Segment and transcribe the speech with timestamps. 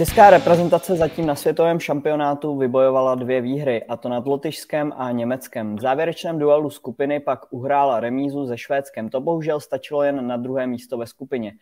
[0.00, 5.76] Česká reprezentace zatím na světovém šampionátu vybojovala dvě výhry, a to nad Lotyšskem a Německem.
[5.76, 9.08] V závěrečném duelu skupiny pak uhrála remízu se Švédskem.
[9.08, 11.52] To bohužel stačilo jen na druhé místo ve skupině.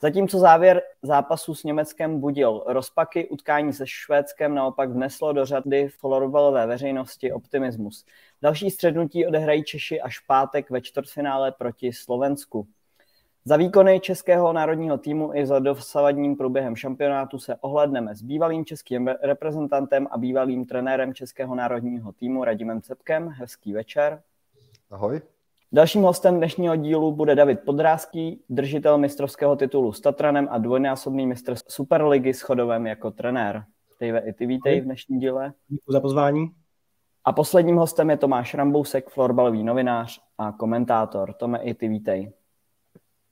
[0.00, 6.66] Zatímco závěr zápasu s Německem budil rozpaky, utkání se Švédskem naopak vneslo do řady florbalové
[6.66, 8.04] veřejnosti optimismus.
[8.42, 12.66] Další střednutí odehrají Češi až v pátek ve čtvrtfinále proti Slovensku.
[13.46, 19.08] Za výkony českého národního týmu i za dosavadním průběhem šampionátu se ohledneme s bývalým českým
[19.22, 23.28] reprezentantem a bývalým trenérem českého národního týmu Radimem Cepkem.
[23.28, 24.22] Hezký večer.
[24.90, 25.20] Ahoj.
[25.72, 31.54] Dalším hostem dnešního dílu bude David Podrázký, držitel mistrovského titulu s Tatranem a dvojnásobný mistr
[31.68, 33.64] Superligy s Chodovem jako trenér.
[34.00, 35.52] Dave, i ty vítej v dnešním díle.
[35.68, 36.50] Děkuji za pozvání.
[37.24, 41.32] A posledním hostem je Tomáš Rambousek, florbalový novinář a komentátor.
[41.32, 42.32] Tome, i ty vítej.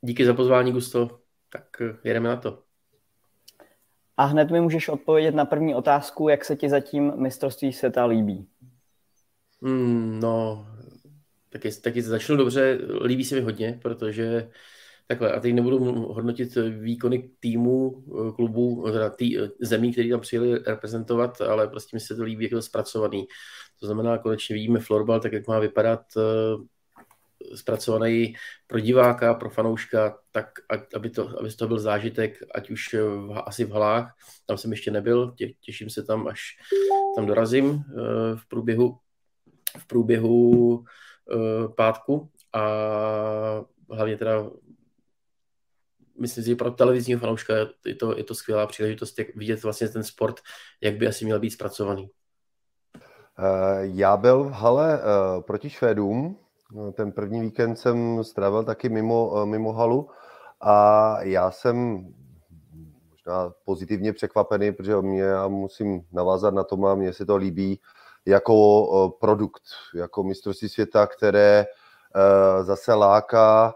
[0.05, 1.19] Díky za pozvání, Gusto.
[1.49, 2.63] Tak eh, jedeme na to.
[4.17, 8.49] A hned mi můžeš odpovědět na první otázku, jak se ti zatím mistrovství světa líbí?
[9.63, 10.67] Hmm, no,
[11.49, 14.51] taky, taky začnu dobře, líbí se mi hodně, protože
[15.09, 15.79] takhle, a teď nebudu
[16.13, 21.97] hodnotit výkony týmu, eh, klubu, teda tý, eh, zemí, který tam přijeli reprezentovat, ale prostě
[21.97, 23.27] mi se to líbí, jak je to zpracovaný.
[23.81, 26.01] To znamená, konečně vidíme florbal, tak jak má vypadat
[27.55, 28.35] zpracovaný
[28.67, 30.47] pro diváka, pro fanouška, tak
[30.95, 34.15] aby to, aby to byl zážitek, ať už v, asi v halách,
[34.47, 36.41] tam jsem ještě nebyl, tě, těším se tam, až
[37.17, 38.99] tam dorazím eh, v průběhu,
[39.79, 42.31] v průběhu eh, pátku.
[42.53, 42.65] A
[43.91, 44.51] hlavně teda
[46.19, 47.55] myslím si, že pro televizního fanouška
[47.87, 50.41] je to, je to skvělá příležitost, jak vidět vlastně ten sport,
[50.81, 52.11] jak by asi měl být zpracovaný.
[53.39, 55.01] Eh, já byl v hale
[55.47, 56.42] proti Švédům,
[56.93, 60.09] ten první víkend jsem strávil taky mimo, eh, mimo halu
[60.61, 62.07] a já jsem
[63.11, 67.81] možná pozitivně překvapený, protože mě já musím navázat na to, a mně se to líbí
[68.27, 69.63] jako eh, produkt,
[69.95, 71.67] jako mistrovství světa, které
[72.17, 73.75] eh, zase láká.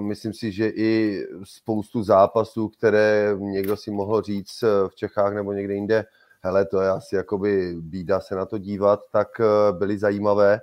[0.00, 5.74] Myslím si, že i spoustu zápasů, které někdo si mohl říct v Čechách nebo někde
[5.74, 6.04] jinde,
[6.42, 9.28] hele, to je asi jakoby bída se na to dívat, tak
[9.72, 10.60] byly zajímavé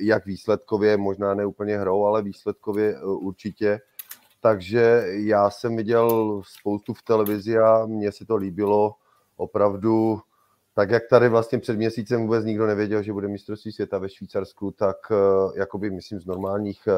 [0.00, 3.80] jak výsledkově, možná ne úplně hrou, ale výsledkově eh, určitě.
[4.40, 8.94] Takže já jsem viděl spoustu v televizi a mně se to líbilo
[9.36, 10.20] opravdu
[10.74, 14.70] tak jak tady vlastně před měsícem vůbec nikdo nevěděl, že bude mistrovství světa ve Švýcarsku,
[14.70, 15.14] tak eh,
[15.60, 16.88] jakoby myslím z normálních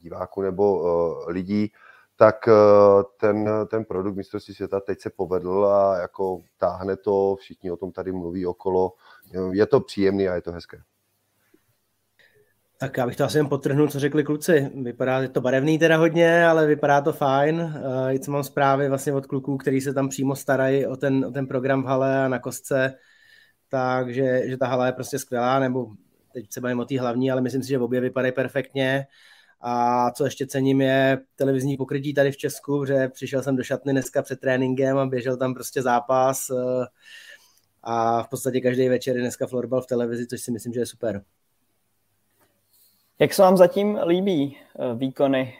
[0.00, 0.84] diváků nebo
[1.26, 1.72] lidí,
[2.16, 2.48] tak
[3.20, 7.92] ten, ten produkt mistrovství světa teď se povedl a jako táhne to, všichni o tom
[7.92, 8.92] tady mluví okolo.
[9.52, 10.82] Je to příjemný a je to hezké.
[12.82, 14.70] Tak já bych to asi jen potrhnul, co řekli kluci.
[14.82, 17.60] Vypadá je to barevný teda hodně, ale vypadá to fajn.
[17.60, 21.30] Uh, co mám zprávy vlastně od kluků, kteří se tam přímo starají o ten, o
[21.30, 22.94] ten program v hale a na kostce,
[23.68, 25.86] takže že ta hala je prostě skvělá, nebo
[26.32, 29.06] teď se bavím o té hlavní, ale myslím si, že obě vypadají perfektně.
[29.60, 33.92] A co ještě cením je televizní pokrytí tady v Česku, že přišel jsem do šatny
[33.92, 36.84] dneska před tréninkem a běžel tam prostě zápas uh,
[37.82, 40.86] a v podstatě každý večer je dneska florbal v televizi, což si myslím, že je
[40.86, 41.22] super.
[43.22, 45.54] Jak se vám zatím líbí eh, výkony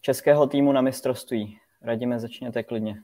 [0.00, 1.58] českého týmu na mistrovství?
[1.82, 3.02] Radíme, začněte klidně.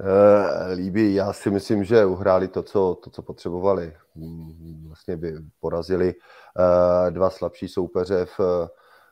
[0.00, 3.96] Eh, líbí, já si myslím, že uhráli to, co, to, co potřebovali.
[4.14, 8.68] Mm, vlastně by porazili eh, dva slabší soupeře v,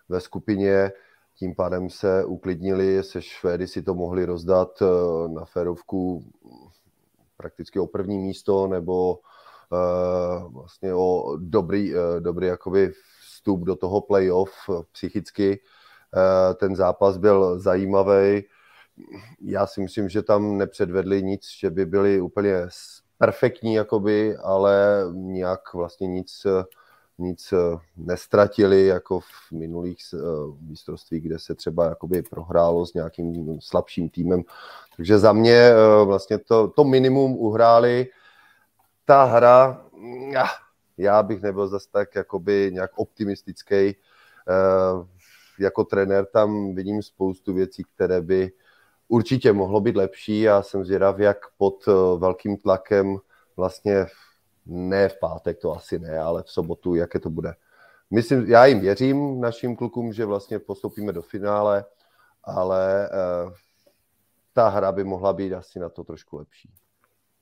[0.09, 0.93] ve skupině,
[1.39, 4.83] tím pádem se uklidnili, se Švédy si to mohli rozdat
[5.35, 6.25] na férovku
[7.37, 9.19] prakticky o první místo nebo
[10.49, 12.93] vlastně o dobrý, dobrý jakoby
[13.47, 14.51] vstup do toho playoff
[14.93, 15.61] psychicky.
[16.17, 18.45] Eh, ten zápas byl zajímavý.
[19.41, 22.55] Já si myslím, že tam nepředvedli nic, že by byli úplně
[23.19, 26.47] perfektní, jakoby, ale nějak vlastně nic,
[27.19, 27.55] nic
[27.97, 30.19] nestratili, jako v minulých eh,
[30.61, 34.43] mistrovstvích, kde se třeba jakoby prohrálo s nějakým slabším týmem.
[34.97, 38.07] Takže za mě eh, vlastně to, to minimum uhráli.
[39.05, 39.87] Ta hra,
[40.99, 43.75] já bych nebyl zase tak jakoby nějak optimistický.
[43.75, 43.95] Eh,
[45.59, 48.53] jako trenér tam vidím spoustu věcí, které by
[49.09, 53.17] určitě mohlo být lepší a jsem zvědav, jak pod eh, velkým tlakem
[53.57, 54.07] vlastně
[54.67, 57.55] ne v pátek, to asi ne, ale v sobotu, jaké to bude.
[58.11, 61.85] Myslím, já jim věřím, našim klukům, že vlastně postoupíme do finále,
[62.45, 63.51] ale eh,
[64.53, 66.71] ta hra by mohla být asi na to trošku lepší.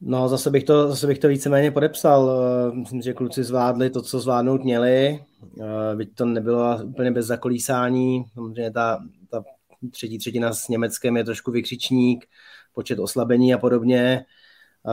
[0.07, 2.31] No, zase bych to, zase bych to víceméně podepsal.
[2.31, 5.25] Eh, myslím, že kluci zvládli to, co zvládnout měli.
[5.61, 8.25] Eh, byť to nebylo úplně bez zakolísání.
[8.35, 8.99] Samozřejmě ta,
[9.31, 9.45] ta
[9.91, 12.27] třetí třetina s Německem je trošku vykřičník.
[12.75, 14.25] počet oslabení a podobně.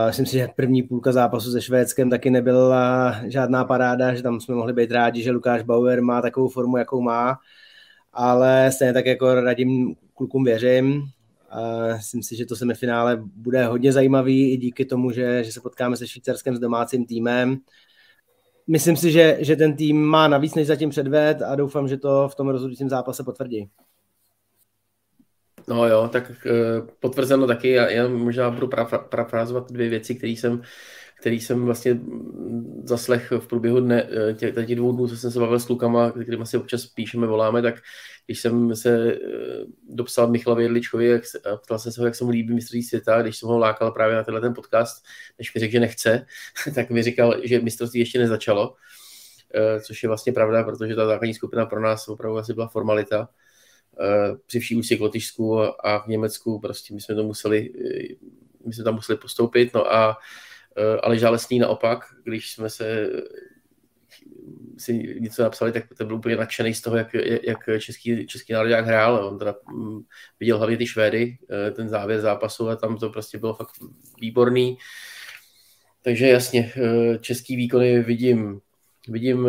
[0.07, 4.55] Myslím si, že první půlka zápasu se Švédskem taky nebyla žádná paráda, že tam jsme
[4.55, 7.39] mohli být rádi, že Lukáš Bauer má takovou formu, jakou má,
[8.13, 11.11] ale stejně tak jako radím klukům věřím.
[11.97, 15.97] Myslím si, že to semifinále bude hodně zajímavý i díky tomu, že, že se potkáme
[15.97, 17.57] se Švýcarskem s domácím týmem.
[18.67, 22.29] Myslím si, že, že ten tým má navíc než zatím předved a doufám, že to
[22.29, 23.69] v tom rozhodujícím zápase potvrdí.
[25.67, 27.69] No jo, tak uh, potvrzeno taky.
[27.69, 28.67] Já, já možná budu
[29.09, 30.61] parafrázovat dvě věci, které jsem,
[31.19, 31.99] který jsem vlastně
[32.83, 36.11] zaslech v průběhu dne, eh, těch, těch dvou dnů, co jsem se bavil s klukama,
[36.11, 37.75] kterými si občas píšeme, voláme, tak
[38.31, 41.23] když jsem se uh, dopsal Michalovi Jedličkovi jak,
[41.53, 43.91] a ptal jsem se ho, jak se mu líbí mistrovství světa, když jsem ho lákal
[43.91, 45.05] právě na tenhle ten podcast,
[45.39, 46.25] než mi řekl, že nechce,
[46.75, 51.33] tak mi říkal, že mistrovství ještě nezačalo, uh, což je vlastně pravda, protože ta základní
[51.33, 53.29] skupina pro nás opravdu asi byla formalita
[53.99, 58.15] Eh, při vší úctě k Lotyšsku a v Německu, prostě my jsme to museli, eh,
[58.65, 60.17] my jsme tam museli postoupit, no a
[60.77, 63.09] eh, ale žálesný naopak, když jsme se
[64.77, 67.13] si něco napsali, tak to byl úplně nadšený z toho, jak,
[67.43, 69.25] jak český, český národ jak hrál.
[69.25, 70.01] On teda mm,
[70.39, 71.37] viděl hlavně ty Švédy,
[71.75, 73.71] ten závěr zápasu a tam to prostě bylo fakt
[74.21, 74.77] výborný.
[76.03, 76.73] Takže jasně,
[77.19, 78.61] český výkony vidím,
[79.07, 79.47] vidím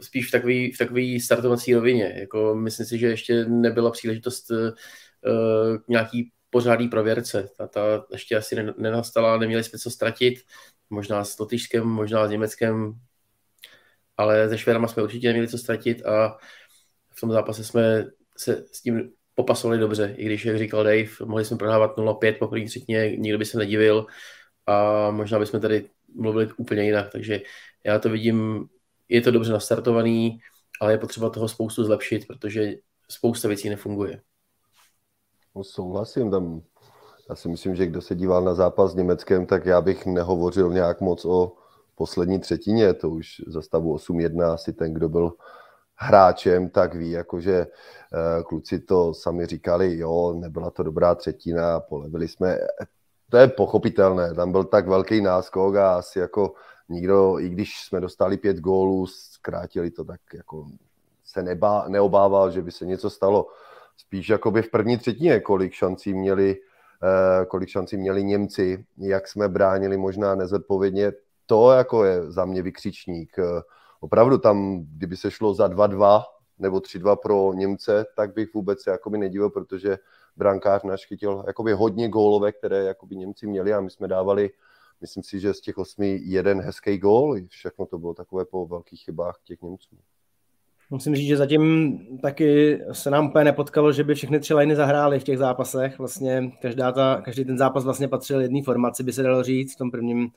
[0.00, 2.14] spíš v takové v takový startovací rovině.
[2.18, 4.50] Jako myslím si, že ještě nebyla příležitost
[5.84, 7.48] k nějaký pořádný prověrce.
[7.56, 10.34] Ta, ta ještě asi nenastala, neměli jsme co ztratit.
[10.90, 12.94] Možná s Lotyšskem, možná s Německem,
[14.16, 16.38] ale se Švédama jsme určitě neměli co ztratit a
[17.10, 18.04] v tom zápase jsme
[18.36, 22.48] se s tím popasovali dobře, i když, jak říkal Dave, mohli jsme prohrávat 0-5 po
[22.48, 24.06] první třetině, nikdo by se nedivil
[24.66, 27.40] a možná bychom tady mluvili úplně jinak, takže
[27.84, 28.68] já to vidím
[29.08, 30.38] je to dobře nastartovaný,
[30.80, 32.72] ale je potřeba toho spoustu zlepšit, protože
[33.10, 34.20] spousta věcí nefunguje.
[35.54, 36.62] No, souhlasím, tam
[37.28, 40.72] já si myslím, že kdo se díval na zápas s Německem, tak já bych nehovořil
[40.72, 41.52] nějak moc o
[41.96, 45.32] poslední třetině, to už za stavu 8-1 asi ten, kdo byl
[45.94, 52.28] hráčem, tak ví, jakože eh, kluci to sami říkali, jo, nebyla to dobrá třetina, polevili
[52.28, 52.58] jsme,
[53.30, 56.54] to je pochopitelné, tam byl tak velký náskok a asi jako
[56.88, 60.66] nikdo, i když jsme dostali pět gólů, zkrátili to, tak jako
[61.24, 63.46] se nebá, neobával, že by se něco stalo.
[63.96, 66.56] Spíš jakoby v první třetině, kolik šancí měli,
[67.02, 71.12] eh, kolik šancí měli Němci, jak jsme bránili možná nezodpovědně,
[71.46, 73.38] to jako je za mě vykřičník.
[73.38, 73.62] Eh,
[74.00, 76.22] opravdu tam, kdyby se šlo za 2-2
[76.58, 79.98] nebo 3-2 pro Němce, tak bych vůbec se jakoby nedivil, protože
[80.36, 84.50] brankář náš chytil jakoby hodně gólové, které jakoby Němci měli a my jsme dávali
[85.00, 89.00] myslím si, že z těch osmi jeden hezký gól, všechno to bylo takové po velkých
[89.00, 89.96] chybách těch Němců.
[90.90, 95.20] Musím říct, že zatím taky se nám úplně nepotkalo, že by všechny tři liny zahrály
[95.20, 95.98] v těch zápasech.
[95.98, 99.74] Vlastně každá ta, každý ten zápas vlastně patřil jedné formaci, by se dalo říct.
[99.74, 100.30] V tom prvním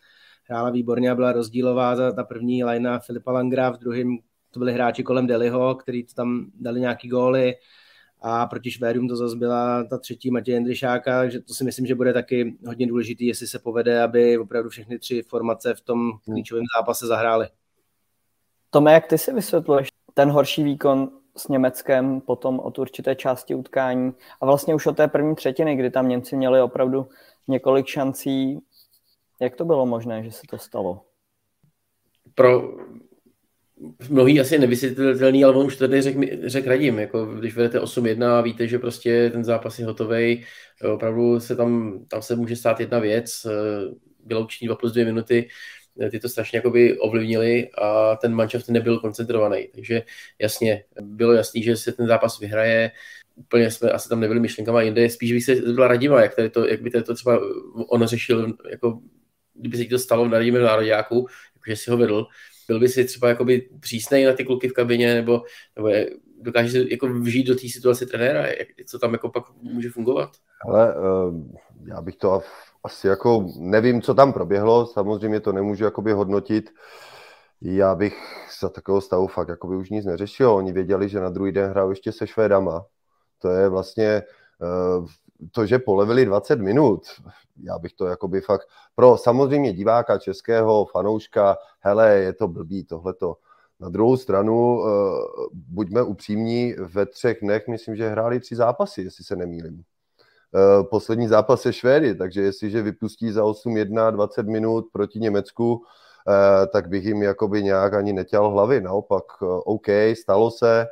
[0.49, 4.17] hrála výborně a byla rozdílová ta, ta první lajna Filipa Langra, v druhém
[4.51, 7.55] to byli hráči kolem Deliho, který tam dali nějaký góly
[8.21, 11.95] a proti Švédům to zase byla ta třetí Matěj Jendryšáka, takže to si myslím, že
[11.95, 16.63] bude taky hodně důležitý, jestli se povede, aby opravdu všechny tři formace v tom klíčovém
[16.77, 17.47] zápase zahrály.
[18.69, 24.13] Tome, jak ty si vysvětluješ ten horší výkon s Německem potom od určité části utkání
[24.41, 27.07] a vlastně už od té první třetiny, kdy tam Němci měli opravdu
[27.47, 28.59] několik šancí.
[29.41, 31.05] Jak to bylo možné, že se to stalo?
[32.35, 32.77] Pro
[34.09, 38.41] mnohý asi nevysvětlitelný, ale on už tady řekl řek radím, jako když vedete 8-1 a
[38.41, 40.45] víte, že prostě ten zápas je hotový,
[40.93, 43.47] opravdu se tam, tam se může stát jedna věc,
[44.25, 45.47] vyloučení 2 plus 2 minuty,
[46.11, 49.67] ty to strašně jakoby ovlivnili a ten manšaft nebyl koncentrovaný.
[49.75, 50.03] Takže
[50.39, 52.91] jasně, bylo jasný, že se ten zápas vyhraje,
[53.35, 56.67] úplně jsme asi tam nebyli myšlenkama jinde, spíš bych se byla Radima, jak, tady to,
[56.67, 57.39] jak by tady to třeba
[57.89, 58.99] on řešil, jako
[59.59, 62.27] kdyby se to stalo v Radimem národňáku, jakože si ho vedl,
[62.67, 65.43] byl by si třeba jakoby přísnej na ty kluky v kabině, nebo,
[65.75, 66.09] nebo je,
[66.41, 70.29] dokáže si jako vžít do té situace trenéra, jak, co tam jako pak může fungovat?
[70.69, 71.33] Ale uh,
[71.85, 72.41] já bych to
[72.83, 76.69] asi jako, nevím, co tam proběhlo, samozřejmě to nemůžu jakoby hodnotit,
[77.61, 78.17] já bych
[78.61, 80.51] za takového stavu fakt jakoby už nic neřešil.
[80.51, 82.85] Oni věděli, že na druhý den hrajou ještě se Švédama.
[83.41, 84.23] To je vlastně
[84.59, 85.07] uh,
[85.51, 87.01] to, že polevili 20 minut,
[87.63, 93.37] já bych to jakoby fakt, pro samozřejmě diváka českého, fanouška, hele, je to blbý tohleto.
[93.79, 94.87] Na druhou stranu, uh,
[95.53, 99.75] buďme upřímní, ve třech dnech myslím, že hráli tři zápasy, jestli se nemýlím.
[99.75, 105.83] Uh, poslední zápas je Švédy, takže jestliže vypustí za 8-1 20 minut proti Německu, uh,
[106.73, 108.81] tak bych jim jakoby nějak ani netěl hlavy.
[108.81, 109.23] Naopak,
[109.65, 109.87] OK,
[110.21, 110.87] stalo se,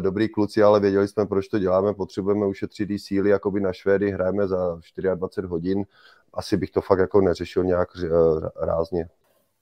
[0.00, 4.48] dobrý kluci, ale věděli jsme, proč to děláme, potřebujeme ušetřit síly jakoby na Švédy, hrajeme
[4.48, 4.80] za
[5.14, 5.84] 24 hodin,
[6.34, 9.08] asi bych to fakt jako neřešil nějak uh, rázně.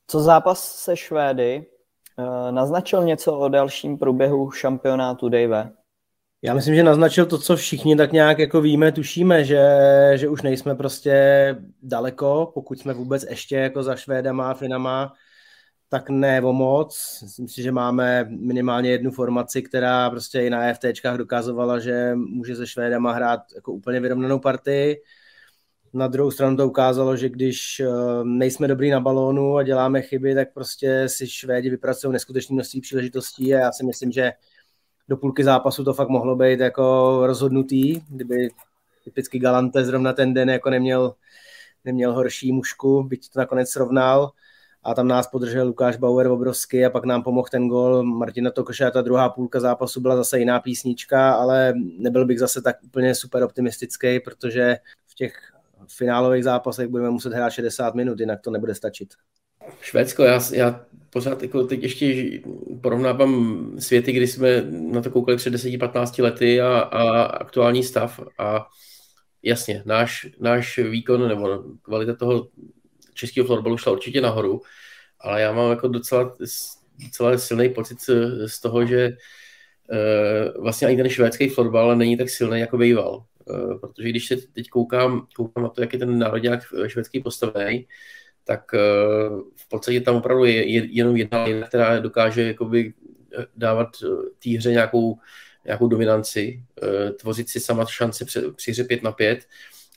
[0.06, 1.66] Co zápas se Švédy?
[2.18, 5.72] Uh, naznačil něco o dalším průběhu šampionátu Dave?
[6.42, 9.62] Já myslím, že naznačil to, co všichni tak nějak jako víme, tušíme, že,
[10.14, 15.12] že už nejsme prostě daleko, pokud jsme vůbec ještě jako za Švédama a Finama,
[15.88, 17.18] tak ne o moc.
[17.22, 22.56] Myslím si, že máme minimálně jednu formaci, která prostě i na FTčkách dokazovala, že může
[22.56, 24.96] se Švédama hrát jako úplně vyrovnanou partii.
[25.92, 27.88] Na druhou stranu to ukázalo, že když eh,
[28.24, 33.54] nejsme dobrý na balónu a děláme chyby, tak prostě si Švédi vypracují neskutečné množství příležitostí
[33.54, 34.32] a já si myslím, že
[35.08, 38.48] do půlky zápasu to fakt mohlo být jako rozhodnutý, kdyby
[39.04, 41.14] typicky Galante zrovna ten den jako neměl,
[41.84, 44.32] neměl horší mušku, byť to nakonec srovnal
[44.82, 48.84] a tam nás podržel Lukáš Bauer obrovsky a pak nám pomohl ten gol Martina Tokoše
[48.84, 53.14] a ta druhá půlka zápasu byla zase jiná písnička, ale nebyl bych zase tak úplně
[53.14, 55.34] super optimistický, protože v těch
[55.88, 59.08] finálových zápasech budeme muset hrát 60 minut, jinak to nebude stačit.
[59.80, 62.40] Švédsko, já, já pořád jako teď ještě
[62.80, 68.66] porovnávám světy, kdy jsme na to koukali před 10-15 lety a, a aktuální stav a
[69.42, 72.48] jasně, náš, náš výkon nebo kvalita toho
[73.18, 74.62] českého florbalu šla určitě nahoru,
[75.20, 76.36] ale já mám jako docela,
[77.04, 77.98] docela silný pocit
[78.46, 83.24] z toho, že uh, vlastně ani ten švédský florbal není tak silný, jako býval.
[83.44, 87.86] Uh, protože když se teď koukám, koukám na to, jak je ten národňák švédský postavený,
[88.48, 88.78] tak eh,
[89.56, 92.94] v podstatě tam opravdu je jenom jedna linka, která dokáže jakoby
[93.38, 94.06] eh, dávat eh,
[94.42, 95.18] té hře nějakou,
[95.64, 96.62] nějakou dominanci,
[97.20, 98.24] tvořit si sama šance
[98.56, 99.46] při hře 5 na 5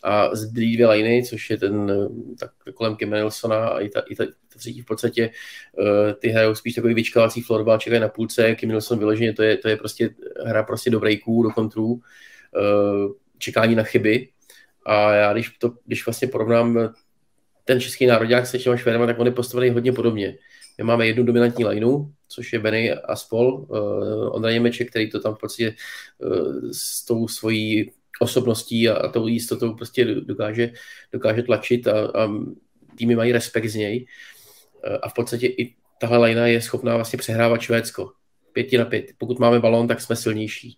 [0.04, 1.92] a zbylý dvě liny, což je ten
[2.40, 5.30] tak kolem Kim Nelsona a i ta, i ta, ta třetí v podstatě
[6.20, 9.70] ty hrajou spíš takový vyčkávací florbal, čekají na půlce, Kim Nelson vyloženě, to je, to
[9.70, 10.10] je prostě
[10.46, 12.02] hra prostě do breaků, do kontrů,
[13.38, 14.28] čekání na chyby
[14.86, 16.94] a já když, to, když vlastně porovnám
[17.66, 20.38] ten český národák se těma Švédama, tak on je postavený hodně podobně.
[20.78, 25.20] My máme jednu dominantní lineu, což je Benny a spol, uh, Ondra Němeček, který to
[25.20, 25.76] tam v podstatě
[26.18, 30.72] uh, s tou svojí osobností a, a tou jistotou prostě dokáže,
[31.14, 32.30] dokáže tlačit a, a
[32.98, 34.06] týmy mají respekt z něj.
[35.02, 38.12] A v podstatě i tahle lajna je schopná vlastně přehrávat Švédsko.
[38.54, 39.06] Pěti na pět.
[39.18, 40.78] Pokud máme balón, tak jsme silnější.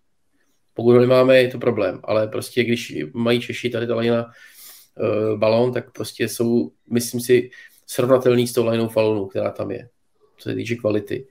[0.73, 1.99] Pokud ho nemáme, je to problém.
[2.03, 7.49] Ale prostě když mají Češi tady ta lajna uh, balón, tak prostě jsou, myslím si,
[7.87, 9.89] srovnatelný s tou lineou Falonu, která tam je,
[10.37, 11.27] co se týče kvality.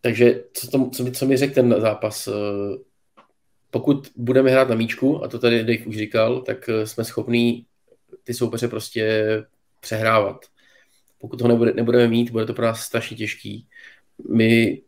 [0.00, 2.28] Takže co, to, co, mi, co mi řekl ten zápas?
[3.76, 7.66] Pokud budeme hrát na míčku, a to tady Dave už říkal, tak uh, jsme schopní
[8.24, 9.26] ty soupeře prostě
[9.80, 10.46] přehrávat.
[11.18, 13.68] Pokud ho nebude, nebudeme mít, bude to pro nás strašně těžký.
[14.30, 14.82] My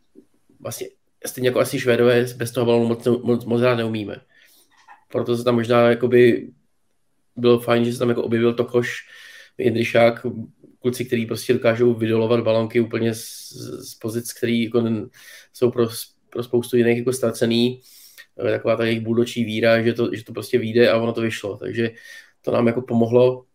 [0.59, 0.87] vlastně
[1.25, 4.15] stejně jako asi Švédové bez toho balonu moc, moc, moc rád neumíme.
[5.11, 6.49] Proto se tam možná jakoby
[7.35, 8.97] bylo fajn, že se tam jako objevil Tokoš,
[9.57, 10.25] Jindřišák,
[10.81, 13.51] kluci, kteří prostě dokážou vydolovat balonky úplně z,
[13.91, 14.83] z pozic, který jako
[15.53, 15.87] jsou pro,
[16.29, 17.81] pro spoustu jiných jako ztracený.
[18.43, 21.57] Taková ta jejich buldočí víra, že to, že to prostě vyjde a ono to vyšlo.
[21.57, 21.91] Takže
[22.41, 23.45] to nám jako pomohlo.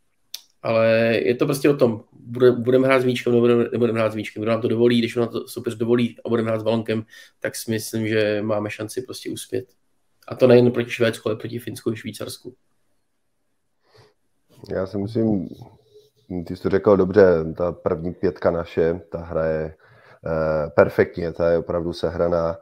[0.63, 0.89] Ale
[1.25, 4.43] je to prostě o tom, bude, budeme hrát s míčkem, nebudeme, nebudeme hrát s míčkem.
[4.43, 7.05] Kdo nám to dovolí, když nám to soupeř dovolí a budeme hrát s balonkem,
[7.41, 9.65] tak si myslím, že máme šanci prostě uspět.
[10.29, 12.55] A to nejen proti Švédsku, ale proti Finsku a Švýcarsku.
[14.71, 15.49] Já si musím,
[16.47, 19.75] ty jsi to řekl dobře, ta první pětka naše, ta hraje
[20.27, 22.57] eh, perfektně, ta je opravdu sehraná,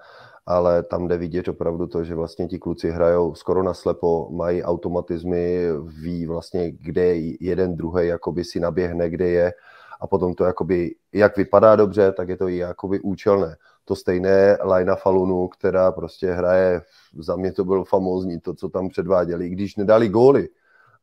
[0.47, 5.69] ale tam jde vidět opravdu to, že vlastně ti kluci hrajou skoro naslepo, mají automatizmy,
[6.03, 9.53] ví vlastně, kde jeden druhý jakoby si naběhne, kde je
[10.01, 13.57] a potom to jakoby, jak vypadá dobře, tak je to i jakoby účelné.
[13.85, 16.83] To stejné Lajna Falunu, která prostě hraje,
[17.19, 20.49] za mě to bylo famózní, to, co tam předváděli, když nedali góly,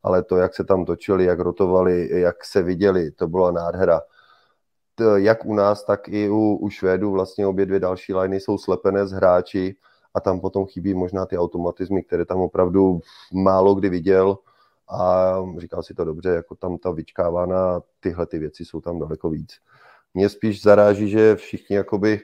[0.03, 4.01] ale to, jak se tam točili, jak rotovali, jak se viděli, to byla nádhera.
[4.99, 8.57] To, jak u nás, tak i u, u Švédů vlastně obě dvě další liny jsou
[8.57, 9.75] slepené z hráči
[10.13, 12.99] a tam potom chybí možná ty automatizmy, které tam opravdu
[13.33, 14.37] málo kdy viděl
[14.89, 19.29] a říkal si to dobře, jako tam ta vyčkávána, tyhle ty věci jsou tam daleko
[19.29, 19.51] víc.
[20.13, 22.21] Mě spíš zaráží, že všichni jakoby,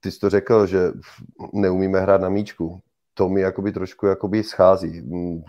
[0.00, 0.92] ty jsi to řekl, že
[1.52, 2.80] neumíme hrát na míčku
[3.14, 5.02] to mi jakoby trošku jakoby schází.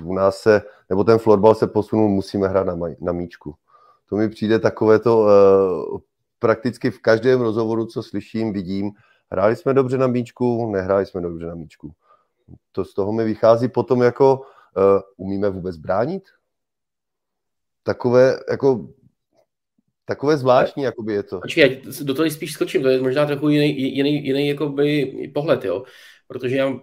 [0.04, 3.56] U nás se, nebo ten florbal se posunul, musíme hrát na, na míčku.
[4.10, 6.00] To mi přijde takové to uh,
[6.44, 8.92] prakticky v každém rozhovoru, co slyším, vidím,
[9.32, 11.92] hráli jsme dobře na míčku, nehráli jsme dobře na míčku.
[12.72, 16.24] To z toho mi vychází potom jako, uh, umíme vůbec bránit?
[17.84, 18.90] Takové, jako
[20.06, 21.40] Takové zvláštní, jakoby je to.
[21.40, 25.84] Počkej, do toho spíš skočím, to je možná trochu jiný, jiný, jiný jakoby pohled, jo.
[26.28, 26.80] protože já,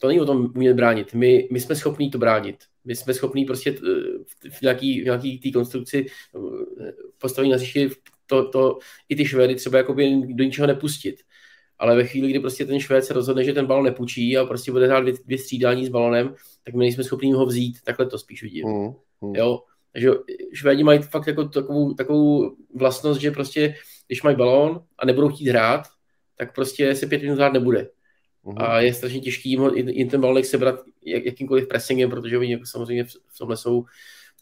[0.00, 1.14] to není o tom umět bránit.
[1.14, 2.56] My, my jsme schopní to bránit.
[2.84, 3.72] My jsme schopní prostě
[4.50, 6.06] v nějaký, v nějaký té konstrukci
[7.18, 7.90] postavit na hřišti
[8.32, 11.16] to, to, i ty Švédy třeba jakoby do ničeho nepustit.
[11.78, 14.72] Ale ve chvíli, kdy prostě ten Švéd se rozhodne, že ten balon nepůjčí a prostě
[14.72, 16.34] bude hrát dvě, dvě střídání s balonem,
[16.64, 17.82] tak my nejsme schopni ho vzít.
[17.84, 18.66] Takhle to spíš vidím.
[18.68, 19.34] Mm, mm.
[19.34, 19.58] Jo?
[19.92, 20.10] Takže
[20.52, 23.74] Švédi mají fakt jako takovou, takovou vlastnost, že prostě,
[24.06, 25.82] když mají balón a nebudou chtít hrát,
[26.38, 27.88] tak prostě se pět minut hrát nebude.
[28.44, 28.54] Mm.
[28.56, 32.66] A je strašně těžký jim, jim ten balonek sebrat jak, jakýmkoliv pressingem, protože oni jako
[32.66, 33.84] samozřejmě v tomhle jsou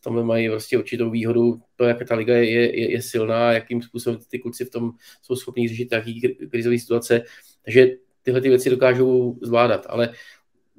[0.01, 3.83] v tomhle mají vlastně určitou výhodu, to, jak ta liga je, je, je silná, jakým
[3.83, 4.91] způsobem ty kluci v tom
[5.23, 7.23] jsou schopni řešit nějaký krizové situace,
[7.65, 7.91] takže
[8.23, 10.13] tyhle ty věci dokážou zvládat, ale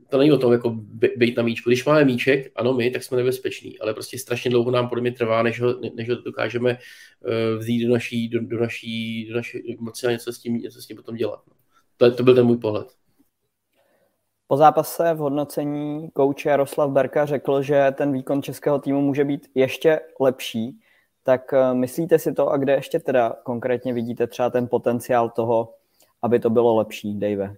[0.09, 0.69] to není o tom, jako
[1.17, 1.69] být na míčku.
[1.69, 5.11] Když máme míček, ano, my, tak jsme nebezpeční, ale prostě strašně dlouho nám podle mě
[5.11, 9.77] trvá, než ho, než ho dokážeme uh, vzít do naší, do, do naší, do naší
[9.79, 11.39] moci a něco s tím, něco s tím potom dělat.
[11.97, 12.87] To, to byl ten můj pohled.
[14.51, 19.48] Po zápase v hodnocení kouče Jaroslav Berka řekl, že ten výkon českého týmu může být
[19.55, 20.79] ještě lepší.
[21.24, 25.74] Tak eh, myslíte si to a kde ještě teda konkrétně vidíte třeba ten potenciál toho,
[26.22, 27.55] aby to bylo lepší, Dave?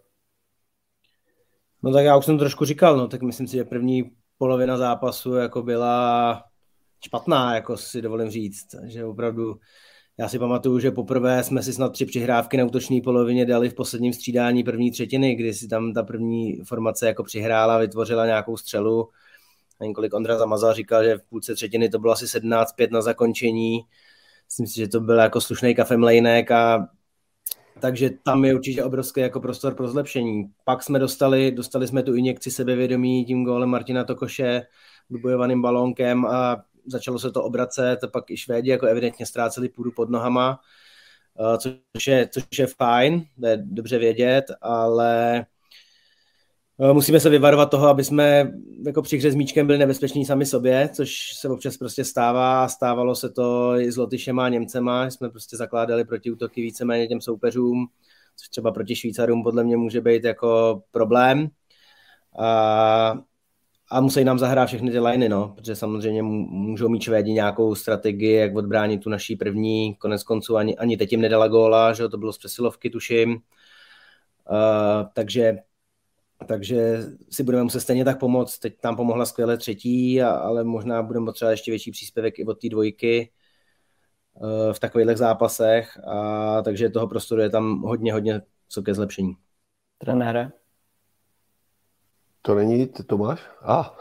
[1.84, 5.34] No tak já už jsem trošku říkal, no tak myslím si, že první polovina zápasu
[5.34, 6.44] jako byla
[7.06, 9.60] špatná, jako si dovolím říct, že opravdu
[10.18, 13.74] já si pamatuju, že poprvé jsme si snad tři přihrávky na útoční polovině dali v
[13.74, 19.10] posledním střídání první třetiny, kdy si tam ta první formace jako přihrála, vytvořila nějakou střelu.
[19.82, 23.80] A několik Ondra Zamazal říkal, že v půlce třetiny to bylo asi 17-5 na zakončení.
[24.46, 26.88] Myslím si, že to byl jako slušný kafemlejnek a
[27.80, 30.50] takže tam je určitě obrovský jako prostor pro zlepšení.
[30.64, 34.62] Pak jsme dostali, dostali jsme tu injekci sebevědomí tím gólem Martina Tokoše,
[35.10, 40.10] vybojovaným balónkem a začalo se to obracet, pak i Švédi jako evidentně ztráceli půdu pod
[40.10, 40.60] nohama,
[41.40, 45.46] eh, což je, což je fajn, to je dobře vědět, ale
[46.80, 48.52] eh, musíme se vyvarovat toho, aby jsme
[48.86, 52.68] jako při hře s míčkem byli nebezpeční sami sobě, což se občas prostě stává.
[52.68, 57.22] Stávalo se to i s Lotyšema a Němcema, jsme prostě zakládali proti útoky víceméně těm
[57.22, 57.88] soupeřům,
[58.36, 61.50] což třeba proti Švýcarům podle mě může být jako problém.
[62.40, 63.18] A
[63.94, 68.36] a musí nám zahrát všechny ty liney, no, protože samozřejmě můžou mít Švédi nějakou strategii,
[68.36, 72.18] jak odbránit tu naší první, konec konců ani, ani teď jim nedala góla, že to
[72.18, 73.32] bylo z přesilovky, tuším.
[73.32, 73.40] Uh,
[75.14, 75.58] takže,
[76.48, 76.98] takže
[77.30, 78.60] si budeme muset stejně tak pomoct.
[78.60, 82.62] Teď nám pomohla skvěle třetí, a, ale možná budeme potřebovat ještě větší příspěvek i od
[82.62, 83.32] té dvojky
[84.34, 89.34] uh, v takových zápasech, a, takže toho prostoru je tam hodně, hodně co ke zlepšení.
[89.98, 90.52] Trenére?
[92.46, 93.42] To není Tomáš?
[93.62, 93.98] A.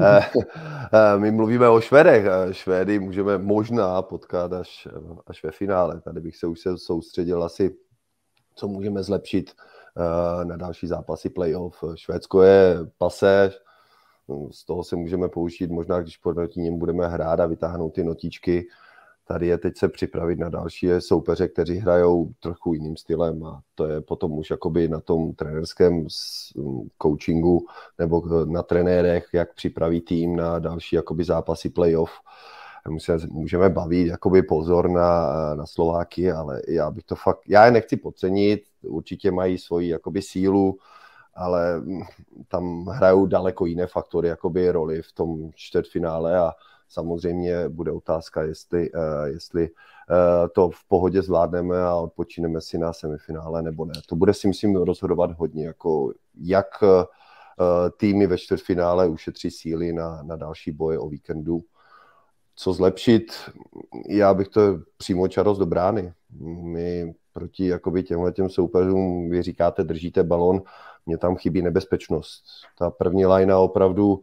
[0.00, 1.16] Ah.
[1.18, 2.24] My mluvíme o Švedech.
[2.52, 4.88] Švédy můžeme možná potkat až,
[5.26, 6.00] až ve finále.
[6.00, 7.76] Tady bych se už se soustředil asi,
[8.54, 11.84] co můžeme zlepšit eh, na další zápasy playoff.
[11.94, 13.52] Švédsko je pase,
[14.50, 18.66] z toho se můžeme použít možná, když proti něm budeme hrát a vytáhnout ty notičky,
[19.24, 23.86] Tady je teď se připravit na další soupeře, kteří hrajou trochu jiným stylem a to
[23.86, 26.06] je potom už jakoby na tom trenerském
[27.02, 27.66] coachingu
[27.98, 32.10] nebo na trenérech, jak připraví tým na další jakoby zápasy playoff.
[32.88, 37.66] My se můžeme bavit jakoby pozor na, na Slováky, ale já bych to fakt, já
[37.66, 40.78] je nechci podcenit, určitě mají svoji jakoby sílu,
[41.34, 41.82] ale
[42.48, 46.52] tam hrajou daleko jiné faktory jakoby roli v tom čtvrtfinále a
[46.92, 52.92] Samozřejmě bude otázka, jestli, eh, jestli eh, to v pohodě zvládneme a odpočineme si na
[52.92, 53.94] semifinále nebo ne.
[54.06, 57.06] To bude si myslím rozhodovat hodně, jako jak eh,
[57.96, 61.60] týmy ve čtvrtfinále ušetří síly na, na další boje o víkendu.
[62.54, 63.32] Co zlepšit?
[64.08, 64.60] Já bych to
[64.96, 66.12] přímo čarost do brány.
[66.62, 70.62] My proti jakoby těmhle těm soupeřům, vy říkáte, držíte balon,
[71.06, 72.44] mě tam chybí nebezpečnost.
[72.78, 74.20] Ta první lajna opravdu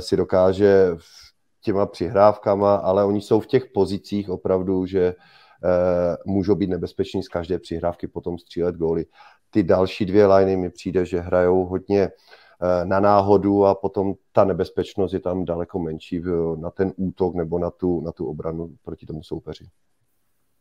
[0.00, 1.33] si dokáže v
[1.64, 7.28] těma přihrávkama, ale oni jsou v těch pozicích opravdu, že eh, můžou být nebezpeční z
[7.28, 9.06] každé přihrávky potom střílet góly.
[9.50, 14.44] Ty další dvě liney mi přijde, že hrajou hodně eh, na náhodu a potom ta
[14.44, 16.22] nebezpečnost je tam daleko menší
[16.56, 19.64] na ten útok nebo na tu, na tu obranu proti tomu soupeři.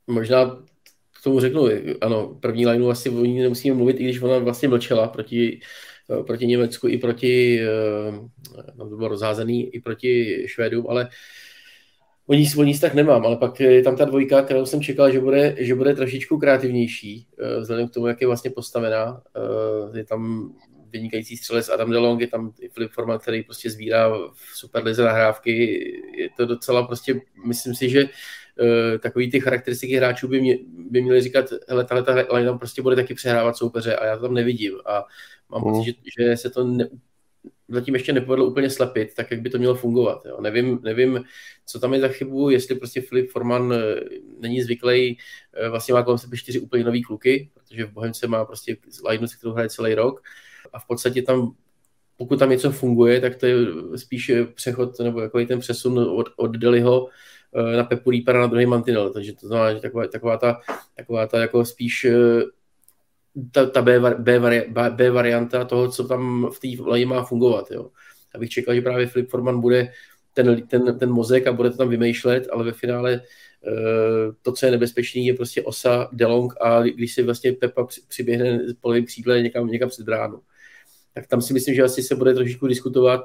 [0.07, 0.57] Možná
[1.23, 1.65] tomu řeknu,
[2.01, 5.59] ano, první lineu asi o ní nemusíme mluvit, i když ona vlastně mlčela proti
[6.25, 7.61] proti Německu i proti,
[8.75, 11.09] no to bylo rozházený, i proti Švédům, ale
[12.27, 15.11] o ní, o ní tak nemám, ale pak je tam ta dvojka, kterou jsem čekal,
[15.11, 19.21] že bude, že bude trošičku kreativnější, eh, vzhledem k tomu, jak je vlastně postavená.
[19.95, 20.53] Je tam
[20.89, 25.83] vynikající střelec Adam DeLong, je tam Filip Forman, který prostě sbírá v Superlize nahrávky.
[26.17, 28.09] Je to docela prostě, myslím si, že
[28.99, 30.57] takový ty charakteristiky hráčů by, mě,
[30.89, 34.15] by měly říkat, hele, tahle ta line tam prostě bude taky přehrávat soupeře a já
[34.15, 35.03] to tam nevidím a
[35.53, 35.73] mám mm.
[35.73, 36.89] pocit, že, že se to ne,
[37.67, 40.25] zatím ještě nepovedlo úplně slepit, tak jak by to mělo fungovat.
[40.25, 40.41] Jo.
[40.41, 41.23] Nevím, nevím,
[41.65, 43.95] co tam je za chybu, jestli prostě Filip Forman eh,
[44.39, 45.17] není zvyklý,
[45.53, 48.77] eh, vlastně má kolem sebe čtyři úplně nový kluky, protože v Bohemce má prostě
[49.09, 50.23] lineu, se kterou hraje celý rok
[50.73, 51.55] a v podstatě tam
[52.17, 53.55] pokud tam něco funguje, tak to je
[53.95, 57.07] spíš přechod nebo jako ten přesun od, od Deliho
[57.55, 60.59] eh, na Pepu Reapera na druhý mantinel, takže to znamená, že taková, taková ta,
[60.95, 62.07] taková ta jako spíš
[63.51, 64.39] ta, ta B, B,
[64.89, 67.71] B, varianta toho, co tam v té lani má fungovat.
[67.71, 67.89] Jo.
[68.35, 69.91] Abych čekal, že právě Flip Forman bude
[70.33, 74.65] ten, ten, ten mozek a bude to tam vymýšlet, ale ve finále uh, to, co
[74.65, 79.41] je nebezpečné, je prostě osa Delong a když si vlastně Pepa přiběhne po levém křídle
[79.41, 80.39] někam, někam před bránu.
[81.13, 83.21] Tak tam si myslím, že asi se bude trošičku diskutovat.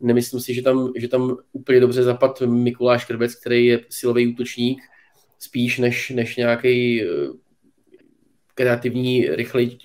[0.00, 4.78] Nemyslím si, že tam, že tam úplně dobře zapad Mikuláš Krbec, který je silový útočník,
[5.38, 7.04] spíš než, než nějaký
[8.58, 9.78] kreativní, rychlý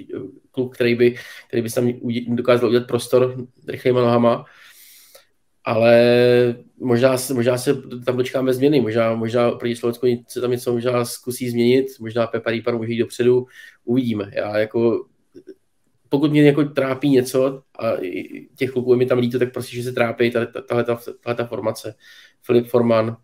[0.51, 1.15] kluk, který by,
[1.47, 1.93] který by tam
[2.27, 4.45] dokázal udělat prostor rychlýma nohama.
[5.63, 5.95] Ale
[6.77, 11.49] možná, možná se tam dočkáme změny, možná, možná proti Slovensku se tam něco možná zkusí
[11.49, 13.45] změnit, možná Pepa Rýpar může jít dopředu,
[13.85, 14.31] uvidíme.
[14.35, 15.05] Já jako,
[16.09, 17.85] pokud mě jako trápí něco a
[18.55, 20.31] těch kluků mi tam líto, tak prostě, že se trápí
[20.67, 20.83] tahle
[21.35, 21.95] ta formace.
[22.41, 23.17] Filip Forman,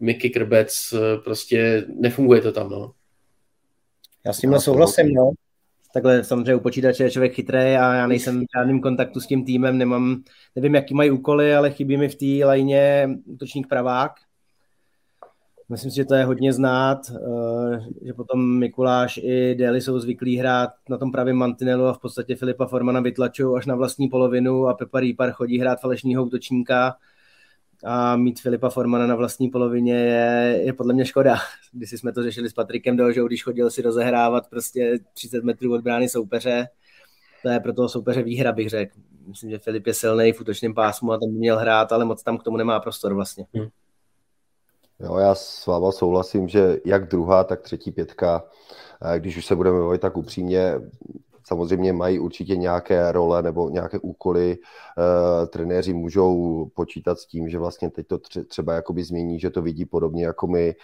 [0.00, 2.92] Mickey Krbec, prostě nefunguje to tam, no.
[4.26, 5.30] Já s tímhle souhlasím, no.
[5.94, 9.44] Takhle samozřejmě u počítače je člověk chytrý a já nejsem v žádném kontaktu s tím
[9.44, 10.22] týmem, nemám,
[10.56, 14.12] nevím, jaký mají úkoly, ale chybí mi v té lajně útočník pravák.
[15.68, 20.36] Myslím si, že to je hodně znát, eh, že potom Mikuláš i Deli jsou zvyklí
[20.36, 24.68] hrát na tom pravém mantinelu a v podstatě Filipa Formana vytlačují až na vlastní polovinu
[24.68, 26.96] a Pepa Rýpar chodí hrát falešního útočníka
[27.84, 31.36] a mít Filipa Formana na vlastní polovině je, je podle mě škoda.
[31.72, 35.80] Když jsme to řešili s Patrikem Delžou, když chodil si rozehrávat prostě 30 metrů od
[35.80, 36.68] brány soupeře,
[37.42, 38.92] to je pro toho soupeře výhra, bych řekl.
[39.26, 42.22] Myslím, že Filip je silný v útočném pásmu a tam by měl hrát, ale moc
[42.22, 43.46] tam k tomu nemá prostor vlastně.
[43.54, 43.68] Hmm.
[45.00, 48.44] Jo, já s váma souhlasím, že jak druhá, tak třetí pětka,
[49.18, 50.80] když už se budeme bavit tak upřímně,
[51.46, 54.52] Samozřejmě mají určitě nějaké role nebo nějaké úkoly.
[54.52, 59.62] E, trenéři můžou počítat s tím, že vlastně teď to třeba jakoby změní, že to
[59.62, 60.68] vidí podobně jako my.
[60.68, 60.74] E,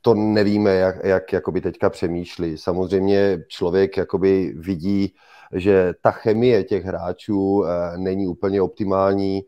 [0.00, 2.58] to nevíme, jak, jak jakoby teďka přemýšlí.
[2.58, 5.14] Samozřejmě člověk jakoby vidí,
[5.52, 9.42] že ta chemie těch hráčů e, není úplně optimální.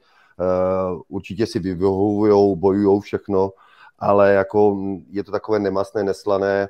[1.08, 3.50] Určitě si vyvyhovují, bojují všechno,
[3.98, 4.76] ale jako
[5.10, 6.68] je to takové nemastné, neslané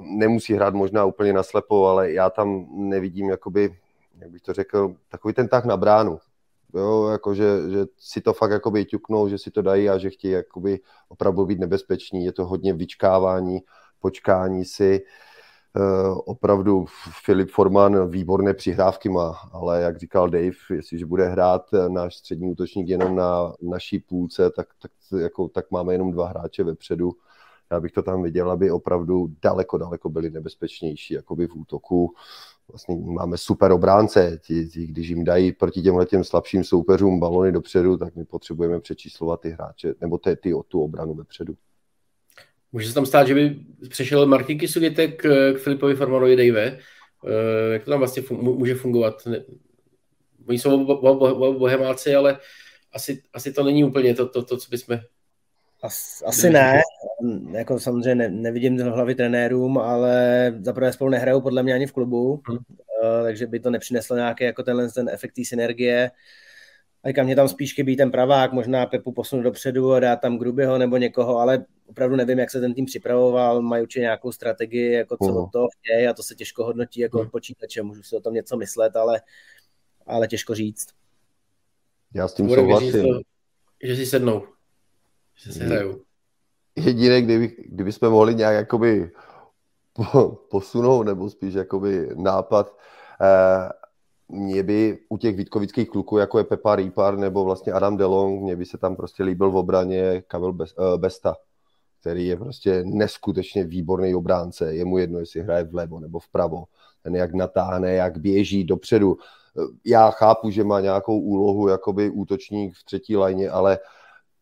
[0.00, 3.76] nemusí hrát možná úplně naslepo, ale já tam nevidím, jakoby,
[4.18, 6.18] jak bych to řekl, takový ten tah na bránu.
[6.74, 7.46] Jo, jako že,
[7.98, 11.58] si to fakt jakoby ťuknou, že si to dají a že chtějí jakoby opravdu být
[11.58, 12.24] nebezpeční.
[12.24, 13.60] Je to hodně vyčkávání,
[14.00, 15.02] počkání si.
[15.76, 16.84] Uh, opravdu
[17.24, 22.88] Filip Forman výborné přihrávky má, ale jak říkal Dave, jestliže bude hrát náš střední útočník
[22.88, 27.12] jenom na naší půlce, tak, tak, jako, tak máme jenom dva hráče vepředu
[27.70, 32.14] já bych to tam viděl, aby opravdu daleko, daleko byli nebezpečnější jakoby v útoku.
[32.68, 37.52] Vlastně máme super obránce, ti, ti, když jim dají proti těmhle těm slabším soupeřům balony
[37.52, 41.54] dopředu, tak my potřebujeme přečíslovat ty hráče, nebo ty, ty o tu obranu vepředu.
[42.72, 46.78] Může se tam stát, že by přešel Martin Kisulitek k Filipovi Farmanovi Dave.
[47.26, 49.28] Eh, jak to tam vlastně může fungovat?
[50.48, 50.84] Oni jsou
[51.58, 52.38] bohemáci, ale
[52.92, 54.98] asi, asi to není úplně to, to, to co bychom
[55.84, 56.80] As, asi ne,
[57.50, 62.42] jako samozřejmě ne, nevidím hlavy trenérům, ale zaprvé spolu nehrajou podle mě ani v klubu,
[62.48, 62.58] hmm.
[62.58, 66.10] uh, takže by to nepřineslo nějaký jako tenhle ten efekt synergie.
[67.02, 70.38] A říkám, mě tam spíš chybí ten pravák, možná Pepu posunu dopředu a dát tam
[70.38, 74.92] Grubyho nebo někoho, ale opravdu nevím, jak se ten tým připravoval, mají určitě nějakou strategii,
[74.92, 75.50] jako co uh.
[75.52, 78.56] to chtějí a to se těžko hodnotí jako od počítače, můžu si o tom něco
[78.56, 79.20] myslet, ale,
[80.06, 80.86] ale těžko říct.
[82.14, 83.20] Já s tím souhlasím.
[83.82, 84.53] Že si sednou
[85.36, 86.00] že se hrajou.
[86.76, 89.12] Jediné, kdyby, kdyby jsme mohli nějak jakoby
[90.50, 92.76] posunout, nebo spíš jakoby nápad,
[93.20, 93.68] eh,
[94.28, 98.56] mě by u těch Vítkovických kluků, jako je Pepa Rýpar nebo vlastně Adam Delong, mě
[98.56, 101.36] by se tam prostě líbil v obraně Kamil eh, Besta,
[102.00, 104.74] který je prostě neskutečně výborný obránce.
[104.74, 106.64] Je mu jedno, jestli hraje vlevo nebo vpravo.
[107.02, 109.16] Ten jak natáhne, jak běží dopředu.
[109.58, 113.78] Eh, já chápu, že má nějakou úlohu jakoby útočník v třetí lajně, ale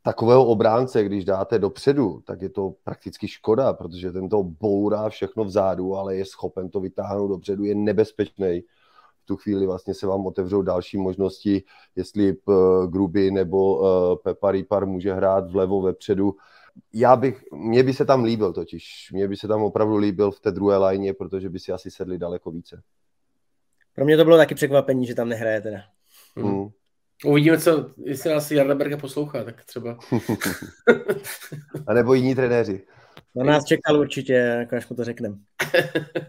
[0.02, 5.44] takového obránce, když dáte dopředu, tak je to prakticky škoda, protože ten to bourá všechno
[5.44, 8.62] vzadu, ale je schopen to vytáhnout dopředu, je nebezpečný.
[9.22, 11.62] V tu chvíli vlastně se vám otevřou další možnosti,
[11.96, 12.52] jestli eh,
[12.86, 16.36] Gruby nebo eh, Pepa Ripar může hrát vlevo vepředu.
[16.94, 20.40] já bych, mně by se tam líbil totiž, mně by se tam opravdu líbil v
[20.40, 22.82] té druhé lajně, protože by si asi sedli daleko více.
[23.94, 25.78] Pro mě to bylo taky překvapení, že tam nehraje teda.
[26.36, 26.68] Mm.
[27.24, 29.98] Uvidíme, co, jestli nás Jarda Berga poslouchá, tak třeba.
[31.86, 32.86] A nebo jiní trenéři.
[33.34, 35.36] Na nás čekal určitě, jako až mu to řekneme.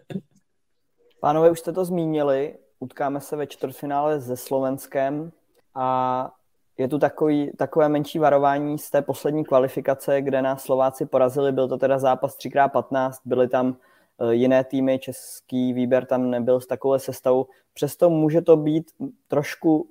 [1.19, 5.31] Pánové, už jste to zmínili, utkáme se ve čtvrtfinále se Slovenskem
[5.75, 6.31] a
[6.77, 11.51] je tu takový, takové menší varování z té poslední kvalifikace, kde nás Slováci porazili.
[11.51, 13.77] Byl to teda zápas 3x15, byly tam
[14.19, 17.47] eh, jiné týmy, český výběr tam nebyl s takové sestavou.
[17.73, 18.91] Přesto může to být
[19.27, 19.89] trošku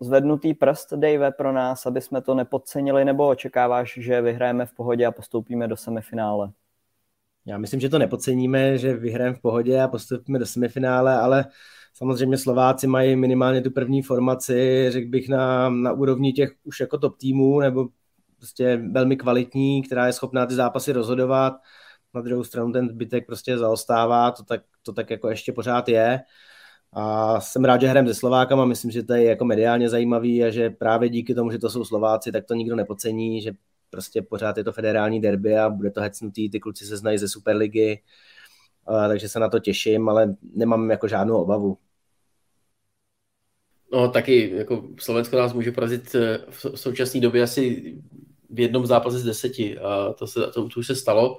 [0.00, 5.06] zvednutý prst, Dave, pro nás, aby jsme to nepodcenili, nebo očekáváš, že vyhrajeme v pohodě
[5.06, 6.50] a postoupíme do semifinále?
[7.46, 11.44] Já myslím, že to nepodceníme, že vyhrajeme v pohodě a postoupíme do semifinále, ale
[11.94, 16.98] samozřejmě Slováci mají minimálně tu první formaci, řekl bych, na, na úrovni těch už jako
[16.98, 17.88] top týmů, nebo
[18.36, 21.54] prostě velmi kvalitní, která je schopná ty zápasy rozhodovat.
[22.14, 26.20] Na druhou stranu ten zbytek prostě zaostává, to tak, to tak jako ještě pořád je.
[26.92, 30.50] A jsem rád, že hrajeme se Slovákama, myslím, že to je jako mediálně zajímavý a
[30.50, 33.52] že právě díky tomu, že to jsou Slováci, tak to nikdo nepocení, že
[33.90, 37.28] prostě pořád je to federální derby a bude to hecnutý, ty kluci se znají ze
[37.28, 38.02] Superligy,
[38.86, 41.78] a, takže se na to těším, ale nemám jako žádnou obavu.
[43.92, 47.94] No taky, jako Slovensko nás může porazit eh, v současné době asi
[48.50, 51.38] v jednom zápase z deseti a to, se, to, to už se stalo.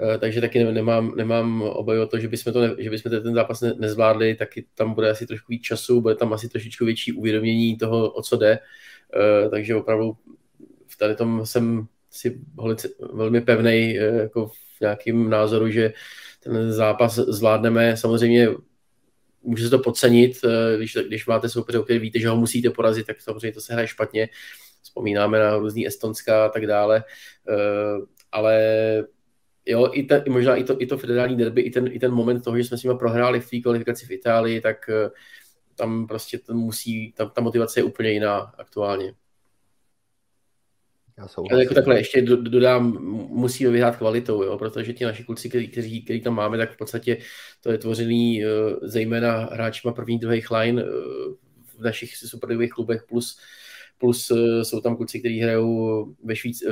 [0.00, 3.34] Eh, takže taky nemám, nemám obavy o to, že bychom, to ne, že bychom ten
[3.34, 7.12] zápas ne, nezvládli, taky tam bude asi trošku víc času, bude tam asi trošičku větší
[7.12, 8.58] uvědomění toho, o co jde,
[9.16, 10.16] eh, takže opravdu
[10.86, 12.40] v tady tom jsem si
[13.12, 15.92] velmi pevný eh, jako v nějakým názoru, že
[16.44, 17.96] ten zápas zvládneme.
[17.96, 18.48] Samozřejmě
[19.42, 20.38] může se to podcenit,
[20.76, 23.88] když, když máte soupeře, který víte, že ho musíte porazit, tak samozřejmě to se hraje
[23.88, 24.28] špatně.
[24.82, 27.04] Vzpomínáme na různý Estonská a tak dále,
[28.32, 28.58] ale
[29.66, 32.44] jo, i, ten, možná i to, i to federální derby, i ten, i ten moment
[32.44, 35.10] toho, že jsme s nimi prohráli v té kvalifikaci v Itálii, tak eh,
[35.74, 39.14] tam prostě to musí, tam, ta motivace je úplně jiná aktuálně.
[41.18, 42.98] Já Ale jako takhle ještě dodám,
[43.30, 47.18] musíme vyhrát kvalitou, jo, protože ti naši kluci, kteří, kteří, tam máme, tak v podstatě
[47.60, 48.50] to je tvořený uh,
[48.82, 50.88] zejména hráčima první, druhých line uh,
[51.78, 53.38] v našich superligových klubech, plus,
[53.98, 56.64] plus jsou tam kluci, kteří hrajou ve, Švíc,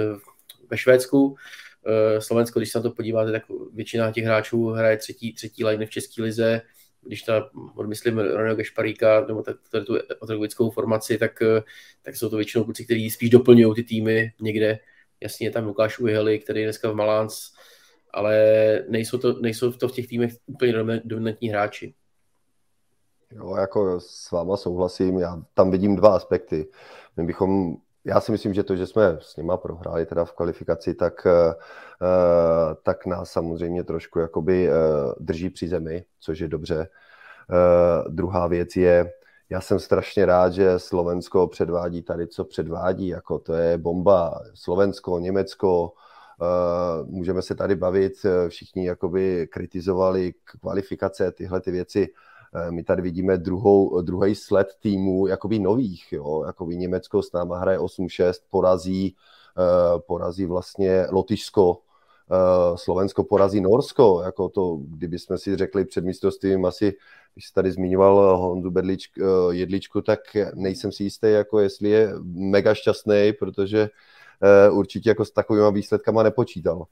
[0.71, 1.74] ve Švédsku, Eh,
[2.19, 3.43] Slovensko, když se na to podíváte, tak
[3.73, 6.63] většina těch hráčů hraje třetí, třetí line v České lize,
[7.03, 7.51] když ta,
[7.87, 11.63] myslím, Ronio Gašparíka, nebo tady tu otrogickou formaci, tak, eh,
[12.03, 14.79] tak jsou to většinou kluci, kteří spíš doplňují ty týmy někde.
[15.21, 17.35] Jasně je tam Lukáš Uhely, který je dneska v Malánc,
[18.11, 18.39] ale
[18.89, 20.73] nejsou to, nejsou to v těch týmech úplně
[21.05, 21.95] dominantní hráči.
[23.31, 26.69] Jo, jako s váma souhlasím, já tam vidím dva aspekty.
[27.17, 30.95] My bychom já si myslím, že to, že jsme s nima prohráli teda v kvalifikaci,
[30.95, 31.55] tak, eh,
[32.03, 34.73] eh, tak nás samozřejmě trošku jakoby eh,
[35.21, 36.89] drží při zemi, což je dobře.
[38.09, 39.13] Druhá věc je,
[39.51, 44.41] já jsem strašně rád, že Slovensko předvádí tady, co předvádí, jako to je bomba.
[44.55, 45.93] Slovensko, Německo,
[47.05, 48.13] můžeme se tady bavit,
[48.49, 52.09] všichni jakoby kritizovali kvalifikace, tyhle ty věci,
[52.71, 57.79] my tady vidíme druhou, druhý sled týmů jakoby nových, jo, jakoby Německo s náma hraje
[57.79, 59.17] 8-6, porazí,
[59.59, 61.79] eh, porazí vlastně Lotyšsko,
[62.31, 66.95] eh, Slovensko porazí Norsko, jako to, kdyby jsme si řekli před mistrovstvím asi,
[67.35, 69.11] když jsi tady zmiňoval Hondu Bedlič,
[69.51, 70.21] Jedličku, tak
[70.55, 73.91] nejsem si jistý, jako jestli je mega šťastný, protože
[74.73, 76.87] určitě jako s takovými výsledkama nepočítal.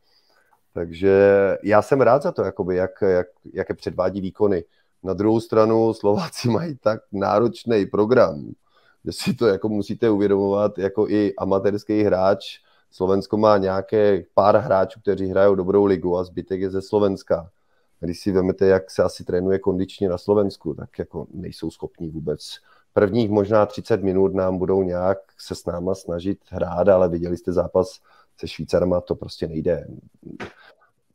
[0.74, 1.18] Takže
[1.62, 4.64] já jsem rád za to, jakoby, jak, jak, jaké předvádí výkony.
[5.02, 8.52] Na druhou stranu Slováci mají tak náročný program,
[9.04, 12.58] že si to jako musíte uvědomovat jako i amatérský hráč.
[12.90, 17.50] Slovensko má nějaké pár hráčů, kteří hrajou dobrou ligu a zbytek je ze Slovenska.
[18.00, 22.58] Když si vezmete, jak se asi trénuje kondičně na Slovensku, tak jako nejsou schopní vůbec.
[22.92, 27.52] Prvních možná 30 minut nám budou nějak se s náma snažit hrát, ale viděli jste
[27.52, 28.00] zápas
[28.38, 29.86] se Švýcarama, to prostě nejde.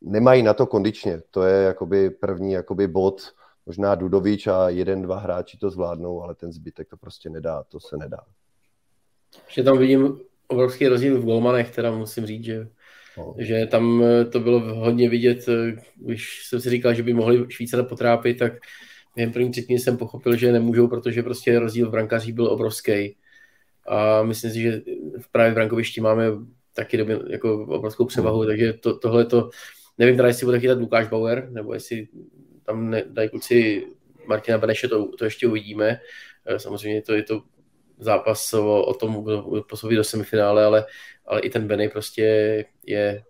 [0.02, 3.22] Nemají na to kondičně, to je jakoby první jakoby bod,
[3.68, 7.80] možná Dudovič a jeden, dva hráči to zvládnou, ale ten zbytek to prostě nedá, to
[7.80, 8.20] se nedá.
[9.46, 12.68] Ještě tam vidím obrovský rozdíl v golmanech, teda musím říct, že,
[13.18, 13.36] no.
[13.38, 17.46] že tam eh, to bylo hodně vidět, eh, když jsem si říkal, že by mohli
[17.50, 18.54] Švýcara potrápit, tak
[19.16, 23.16] během první třetiny jsem pochopil, že nemůžou, protože prostě rozdíl v brankářích byl obrovský.
[23.88, 24.82] A myslím si, že
[25.20, 26.26] v právě v brankovišti máme
[26.74, 28.48] taky doby, jako obrovskou převahu, mm.
[28.48, 29.50] takže to, tohle to,
[29.98, 32.08] nevím teda, jestli bude chytat Lukáš Bauer, nebo jestli
[32.68, 33.88] tam ne, dají kluci
[34.28, 36.00] Martina Beneše, to, to ještě uvidíme.
[36.46, 37.42] Eh, samozřejmě to je to
[38.00, 39.26] zápas o, o tom
[39.70, 40.86] posouvit do semifinále, ale,
[41.26, 42.24] ale i ten Benny prostě
[42.86, 43.24] je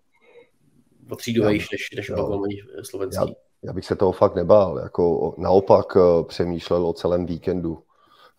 [1.10, 2.38] o třídu vejš než, než oba
[2.82, 3.28] slovenský.
[3.28, 7.78] Já, já bych se toho fakt nebál, jako naopak eh, přemýšlel o celém víkendu,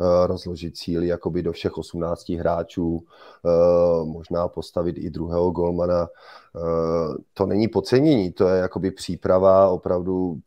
[0.02, 3.06] eh, rozložit cíly jakoby do všech 18 hráčů,
[4.04, 6.08] možná postavit i druhého golmana.
[7.34, 10.40] To není podcenění, to je jakoby příprava opravdu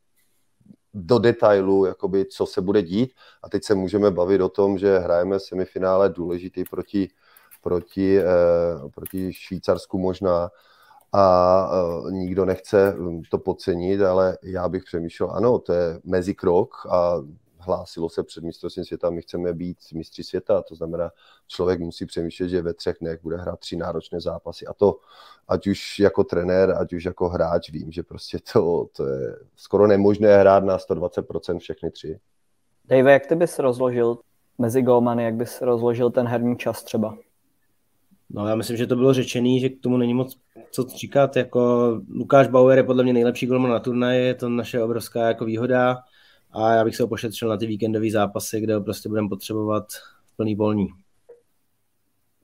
[0.94, 3.14] do detailu, jakoby, co se bude dít.
[3.42, 7.08] A teď se můžeme bavit o tom, že hrajeme semifinále důležitý proti,
[7.60, 8.24] proti, eh,
[8.94, 10.50] proti Švýcarsku možná
[11.12, 12.96] a eh, nikdo nechce
[13.30, 17.16] to podcenit, ale já bych přemýšlel, ano, to je mezikrok a
[17.62, 21.10] hlásilo se před mistrovstvím světa, my chceme být mistři světa, to znamená,
[21.48, 24.98] člověk musí přemýšlet, že ve třech dnech bude hrát tři náročné zápasy a to,
[25.48, 29.86] ať už jako trenér, ať už jako hráč, vím, že prostě to, to je skoro
[29.86, 32.18] nemožné hrát na 120% všechny tři.
[32.84, 34.18] Dave, jak ty bys rozložil
[34.58, 37.18] mezi golmany, jak bys rozložil ten herní čas třeba?
[38.30, 40.38] No já myslím, že to bylo řečený, že k tomu není moc
[40.70, 41.36] co říkat.
[41.36, 45.44] Jako Lukáš Bauer je podle mě nejlepší golman na turnaji, je to naše obrovská jako
[45.44, 45.98] výhoda
[46.52, 49.84] a já bych se ho pošetřil na ty víkendové zápasy, kde ho prostě budeme potřebovat
[50.36, 50.88] plný volní.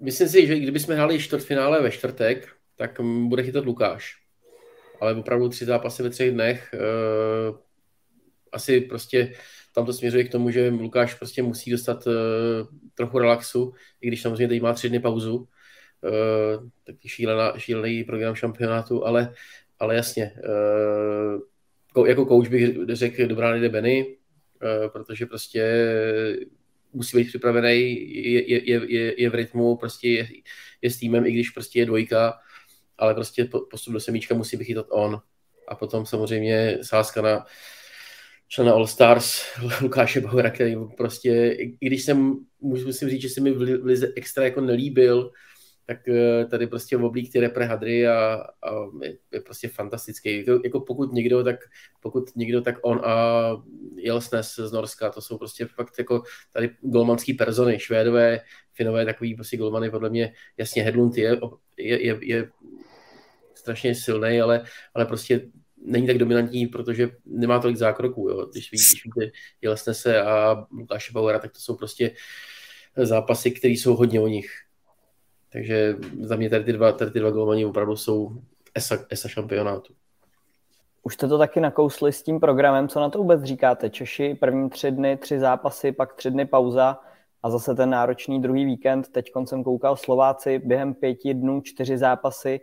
[0.00, 4.16] Myslím si, že kdybychom hráli čtvrtfinále ve čtvrtek, tak bude chytat Lukáš.
[5.00, 7.56] Ale opravdu tři zápasy ve třech dnech, uh,
[8.52, 9.32] asi prostě
[9.74, 12.12] tam to směřuje k tomu, že Lukáš prostě musí dostat uh,
[12.94, 18.34] trochu relaxu, i když samozřejmě teď má tři dny pauzu, uh, taky šílená, šílený program
[18.34, 19.34] šampionátu, ale,
[19.78, 21.40] ale jasně, uh,
[22.07, 24.16] jako coach bych řekl, dobrá nejde Benny,
[24.62, 25.88] eh, protože prostě
[26.92, 30.29] musí být připravený, je, je, je, je v rytmu, prostě je,
[30.83, 32.35] je s týmem, i když prostě je dvojka,
[32.98, 35.20] ale prostě postup do semíčka musí být chytat on.
[35.68, 37.44] A potom samozřejmě sázka na
[38.48, 39.42] člena All Stars
[39.83, 44.44] Lukáše Bauera, který prostě, i když jsem, musím říct, že se mi v Lize extra
[44.44, 45.31] jako nelíbil,
[45.88, 48.70] tak eh, tady prostě oblík repre hadry a, a
[49.03, 50.38] je, je, prostě fantastický.
[50.38, 51.57] Jako, jako pokud někdo, tak
[52.01, 53.62] pokud někdo, tak on a
[53.96, 56.22] Jelsnes z Norska, to jsou prostě fakt jako
[56.53, 58.40] tady golmanský persony, švédové,
[58.72, 61.40] finové, takový prostě golmany, podle mě jasně Hedlund je,
[61.77, 62.48] je, je, je
[63.55, 65.40] strašně silný, ale, ale prostě
[65.83, 68.29] není tak dominantní, protože nemá tolik zákroků.
[68.29, 68.46] Jo.
[68.53, 72.11] Když, ví, když víte Jelsnese a Lukáše Bauera, tak to jsou prostě
[72.96, 74.67] zápasy, které jsou hodně o nich.
[75.52, 78.30] Takže za mě tady ty dva, tady ty dva golmani opravdu jsou
[78.74, 79.94] ESA, ESA šampionátu.
[81.02, 83.90] Už jste to taky nakousli s tím programem, co na to vůbec říkáte?
[83.90, 87.00] Češi první tři dny, tři zápasy, pak tři dny pauza
[87.42, 89.08] a zase ten náročný druhý víkend.
[89.08, 92.61] Teď jsem koukal Slováci během pěti dnů čtyři zápasy.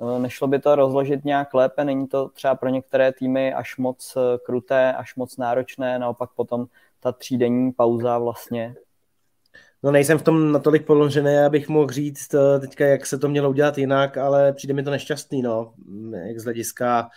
[0.00, 1.84] Eh, nešlo by to rozložit nějak lépe?
[1.84, 5.98] Není to třeba pro některé týmy až moc eh, kruté, až moc náročné?
[5.98, 6.66] Naopak potom
[7.00, 8.74] ta třídenní pauza vlastně
[9.82, 13.50] No nejsem v tom natolik položený, abych mohl říct eh, teďka, jak se to mělo
[13.50, 15.74] udělat jinak, ale přijde mi to nešťastný, no.
[16.26, 17.08] Jak z hlediska,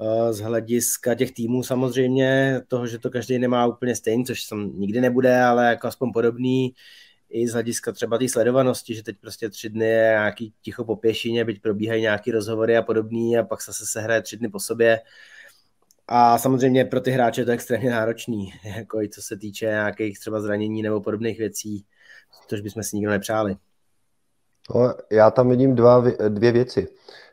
[0.00, 4.72] eh, z hlediska těch týmů samozřejmě, toho, že to každý nemá úplně stejný, což tam
[4.80, 6.74] nikdy nebude, ale jako aspoň podobný,
[7.32, 10.96] i z hlediska třeba té sledovanosti, že teď prostě tři dny je nějaký ticho po
[10.96, 14.60] pěšině, byť probíhají nějaký rozhovory a podobný a pak zase se hraje tři dny po
[14.60, 15.00] sobě.
[16.14, 20.18] A samozřejmě pro ty hráče je to extrémně náročný, jako i co se týče nějakých
[20.18, 21.84] třeba zranění nebo podobných věcí,
[22.48, 23.56] což bychom si nikdo nepřáli.
[24.74, 26.88] No, já tam vidím dva, dvě věci.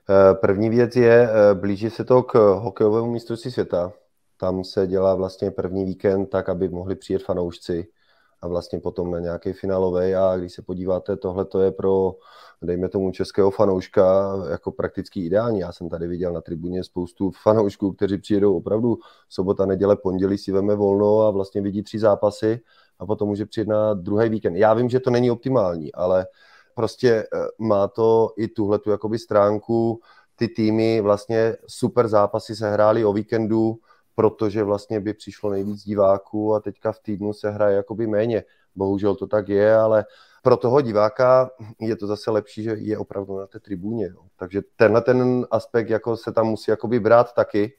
[0.10, 3.94] Eh, první věc je, eh, blíží se to k hokejovému mistrovství světa.
[4.38, 7.88] Tam se dělá vlastně první víkend tak, aby mohli přijet fanoušci
[8.41, 10.15] a vlastně potom na nějaký finálový.
[10.15, 12.15] A když se podíváte, tohle to je pro
[12.62, 15.60] dejme tomu českého fanouška jako prakticky ideální.
[15.60, 18.97] Já jsem tady viděl na tribuně spoustu fanoušků, kteří přijedou opravdu
[19.30, 22.60] sobota, neděle, pondělí si veme volno a vlastně vidí tři zápasy
[22.99, 24.56] a potom může přijet na druhý víkend.
[24.56, 26.28] Já vím, že to není optimální, ale
[26.75, 30.02] prostě eh, má to i tuhle tu jakoby stránku,
[30.36, 33.80] ty týmy vlastně super zápasy se hrály o víkendu,
[34.19, 38.43] protože vlastně by přišlo nejvíc diváků a teďka v týdnu se hraje jakoby méně.
[38.75, 40.05] Bohužel to tak je, ale
[40.43, 44.05] pro toho diváka je to zase lepší, že je opravdu na té tribuně.
[44.08, 44.25] Jo.
[44.36, 47.74] Takže tenhle ten aspekt jako se tam musí jakoby brát taky.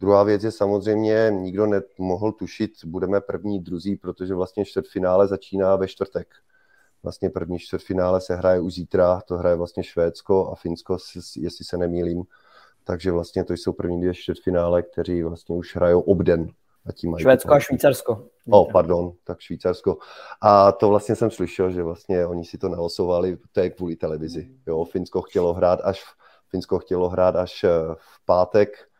[0.00, 5.88] Druhá věc je samozřejmě, nikdo nemohl tušit, budeme první, druzí, protože vlastně čtvrtfinále začíná ve
[5.88, 6.28] čtvrtek.
[7.02, 10.96] Vlastně první čtvrtfinále se hraje už zítra, to hraje vlastně Švédsko a Finsko,
[11.36, 12.22] jestli se nemýlím.
[12.84, 16.48] Takže vlastně to jsou první dvě čtvrtfinále, kteří vlastně už hrajou obden.
[16.86, 18.12] A tím mají Švédsko a Švýcarsko.
[18.50, 19.98] O, oh, pardon, tak Švýcarsko.
[20.40, 24.50] A to vlastně jsem slyšel, že vlastně oni si to nahlasovali, to je kvůli televizi.
[24.66, 26.02] Jo, Finsko chtělo hrát až,
[26.48, 28.90] Finsko chtělo hrát až eh, v pátek,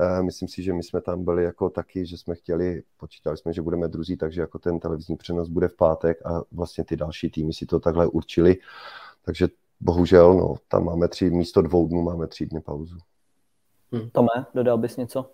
[0.00, 3.52] Eh, myslím si, že my jsme tam byli jako taky, že jsme chtěli, počítali jsme,
[3.52, 7.30] že budeme druzí, takže jako ten televizní přenos bude v pátek a vlastně ty další
[7.30, 8.56] týmy si to takhle určili.
[9.24, 9.48] Takže
[9.80, 12.98] bohužel, no, tam máme tři, místo dvou dnů máme tři dny pauzu.
[13.92, 14.10] Hmm.
[14.10, 15.30] Tome, dodal bys něco?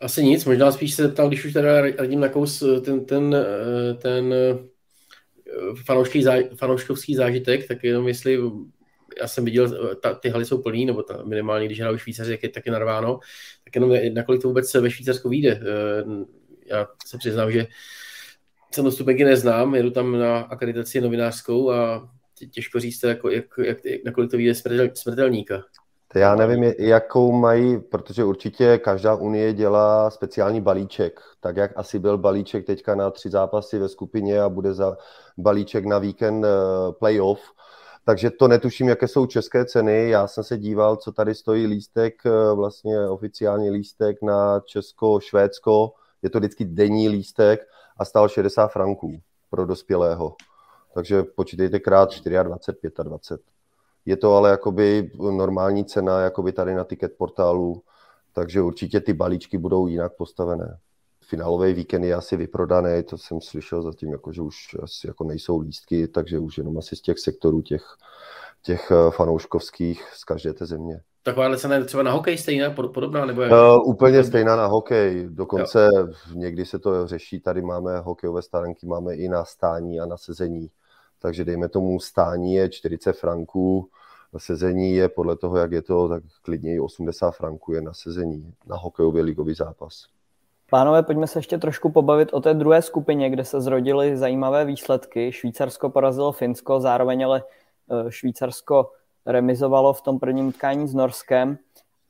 [0.00, 3.94] Asi nic, možná spíš se zeptal, když už teda radím na kous ten, ten, eh,
[3.94, 4.58] ten eh,
[5.84, 8.38] fanouškovský, fanouškovský zážitek, tak jenom jestli
[9.20, 12.42] já jsem viděl, ta, ty haly jsou plný, nebo ta, minimálně, když hraju Švýcaři, jak
[12.42, 13.18] je taky narváno,
[13.64, 15.60] tak jenom nakolik to vůbec ve Švýcarsku vyjde.
[15.62, 16.24] Eh,
[16.66, 17.66] já se přiznám, že
[18.70, 22.10] jsem to stupenky neznám, jedu tam na akreditaci novinářskou a
[22.50, 25.64] těžko říct, jako, jak, jak, nakolik to vyjde smrtel, smrtelníka.
[26.16, 32.18] Já nevím, jakou mají, protože určitě každá unie dělá speciální balíček, tak jak asi byl
[32.18, 34.96] balíček teďka na tři zápasy ve skupině a bude za
[35.38, 36.48] balíček na víkend eh,
[36.98, 37.40] playoff,
[38.04, 40.10] takže to netuším, jaké jsou české ceny.
[40.10, 45.92] Já jsem se díval, co tady stojí lístek, eh, vlastně oficiální lístek na Česko-Švédsko.
[46.22, 47.60] Je to vždycky denní lístek
[47.98, 50.34] a stál 60 franků pro dospělého.
[50.94, 53.55] Takže počítejte krát 24, 25.
[54.06, 57.82] Je to ale jakoby normální cena jakoby tady na ticket portálu,
[58.32, 60.78] takže určitě ty balíčky budou jinak postavené
[61.28, 65.60] finálový víkend je asi vyprodaný, to jsem slyšel zatím, jako, že už asi jako nejsou
[65.60, 67.84] lístky, takže už jenom asi z těch sektorů těch,
[68.62, 71.00] těch eh, fanouškovských z každé té země.
[71.22, 73.24] Taková cena je třeba na hokej stejná, podobná?
[73.24, 73.52] Nebo jak?
[73.52, 76.08] Uh, úplně stejná na hokej, dokonce jo.
[76.34, 80.70] někdy se to řeší, tady máme hokejové stárenky, máme i na stání a na sezení,
[81.26, 83.88] takže dejme tomu stání je 40 franků,
[84.36, 88.54] sezení je podle toho, jak je to, tak klidně i 80 franků je na sezení,
[88.66, 90.06] na hokejový ligový zápas.
[90.70, 95.32] Pánové, pojďme se ještě trošku pobavit o té druhé skupině, kde se zrodily zajímavé výsledky.
[95.32, 97.42] Švýcarsko porazilo Finsko, zároveň ale
[97.90, 98.90] eh, Švýcarsko
[99.26, 101.58] remizovalo v tom prvním utkání s Norskem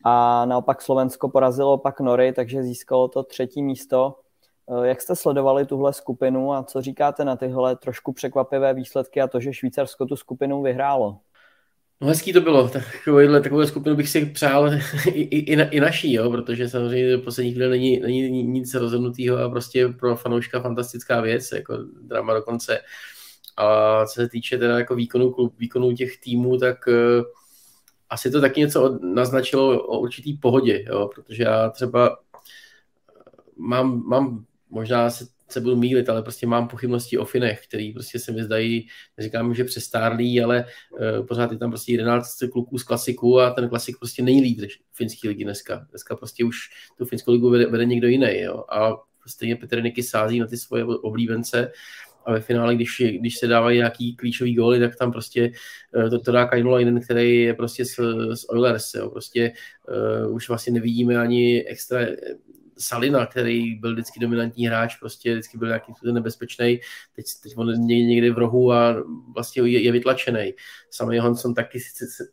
[0.04, 4.16] a naopak Slovensko porazilo pak Nory, takže získalo to třetí místo.
[4.70, 9.26] Eh, jak jste sledovali tuhle skupinu a co říkáte na tyhle trošku překvapivé výsledky a
[9.26, 11.18] to, že Švýcarsko tu skupinu vyhrálo?
[12.00, 14.74] No hezký to bylo, takovouhle, takovou skupinu bych si přál
[15.06, 18.74] i, i, i, na, i naší, jo, protože samozřejmě v poslední chvíli není, není nic
[18.74, 22.80] rozhodnutého a prostě pro fanouška fantastická věc, jako drama dokonce.
[23.56, 27.24] A co se týče teda jako výkonu, klub, výkonu těch týmů, tak uh,
[28.10, 32.18] asi to taky něco naznačilo o určitý pohodě, jo, protože já třeba
[33.56, 38.18] mám, mám možná se se budu mílit, ale prostě mám pochybnosti o Finech, který prostě
[38.18, 38.88] se mi zdají,
[39.18, 40.64] neříkám, že přestárlí, ale
[41.18, 44.66] uh, pořád je tam prostě 11 kluků z klasiku a ten klasik prostě není lídr
[44.92, 45.86] finské ligy dneska.
[45.90, 46.58] Dneska prostě už
[46.98, 48.64] tu finskou ligu vede, vede někdo jiný, jo.
[48.68, 48.92] A
[49.26, 51.72] stejně Petr Niky sází na ty svoje oblíbence
[52.24, 55.52] a ve finále, když, když se dávají nějaký klíčový góly, tak tam prostě
[55.96, 57.94] uh, to, to dá Kainula který je prostě z,
[58.34, 59.10] z Oilers, jo.
[59.10, 59.52] Prostě
[60.26, 62.00] uh, už vlastně nevidíme ani extra
[62.78, 66.80] Salina, který byl vždycky dominantní hráč, prostě vždycky byl nějaký nebezpečný,
[67.16, 68.96] teď, teď on někde v rohu a
[69.34, 70.54] vlastně je, je vytlačený.
[70.90, 71.78] Samý Johansson taky,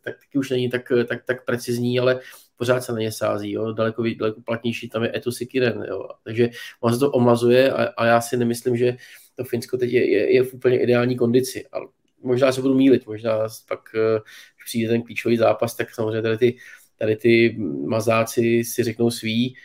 [0.04, 2.20] tak, taky už není tak, tak, tak precizní, ale
[2.56, 3.72] pořád se na ně sází, jo.
[3.72, 6.08] Daleko, daleko platnější tam je Etu Sikiren, jo.
[6.24, 6.48] takže
[6.80, 8.96] on se to omlazuje a, a, já si nemyslím, že
[9.36, 11.86] to Finsko teď je, je, je v úplně ideální kondici, ale
[12.22, 14.20] možná se budu mílit, možná pak, eh,
[14.56, 16.56] když přijde ten klíčový zápas, tak samozřejmě tady ty,
[16.98, 19.56] tady ty mazáci si řeknou svý,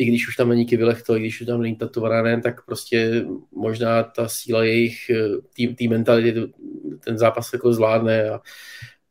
[0.00, 4.02] i když už tam není Kivilechto, i když už tam není Tatovaranen, tak prostě možná
[4.02, 5.10] ta síla jejich,
[5.78, 6.52] té mentality,
[7.04, 8.40] ten zápas jako zvládne a,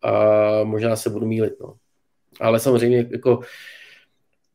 [0.02, 1.54] a možná se budu mílit.
[1.62, 1.76] No.
[2.40, 3.40] Ale samozřejmě jako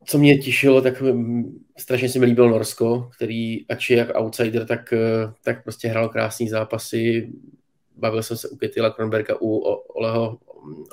[0.05, 1.03] co mě těšilo, tak
[1.78, 4.95] strašně se mi líbil Norsko, který ač je jak outsider, tak,
[5.45, 7.32] tak prostě hrál krásný zápasy.
[7.97, 9.59] Bavil jsem se u Ketila Kronberga, u
[9.95, 10.39] Oleho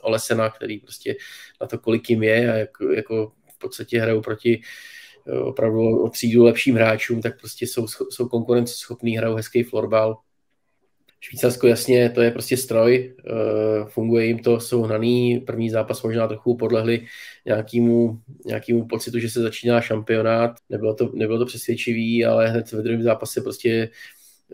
[0.02, 1.16] Olesena, který prostě
[1.62, 4.62] na to, kolik jim je a jak, jako v podstatě hrajou proti
[5.44, 10.18] opravdu o třídu lepším hráčům, tak prostě jsou, jsou konkurenceschopný, hrajou hezký florbal.
[11.24, 16.28] Švýcarsko jasně, to je prostě stroj, eh, funguje jim to, jsou hnaný, první zápas možná
[16.28, 17.06] trochu podlehli
[17.46, 22.82] nějakému, nějakému pocitu, že se začíná šampionát, nebylo to, nebylo to přesvědčivý, ale hned ve
[22.82, 23.90] druhém zápase prostě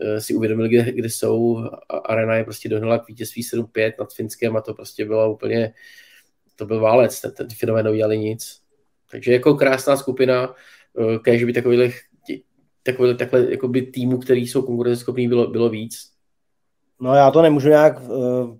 [0.00, 1.64] eh, si uvědomili, kde, kde jsou.
[2.04, 5.72] Arena je prostě dohnala k vítězství 7-5 nad Finskem a to prostě bylo úplně,
[6.56, 8.67] to byl válec, ten, ten Finové neudělali nic.
[9.10, 10.54] Takže jako krásná skupina,
[11.00, 12.08] eh, kež by takových
[12.82, 16.12] takový, takhle jakoby týmů, který jsou konkurenceschopní, bylo, bylo víc.
[17.00, 18.56] No já to nemůžu nějak uh,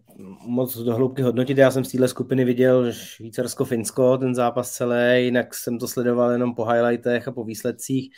[0.47, 1.59] moc do hloubky hodnotit.
[1.59, 6.55] Já jsem z téhle skupiny viděl Švýcarsko-Finsko, ten zápas celý, jinak jsem to sledoval jenom
[6.55, 8.11] po highlightech a po výsledcích.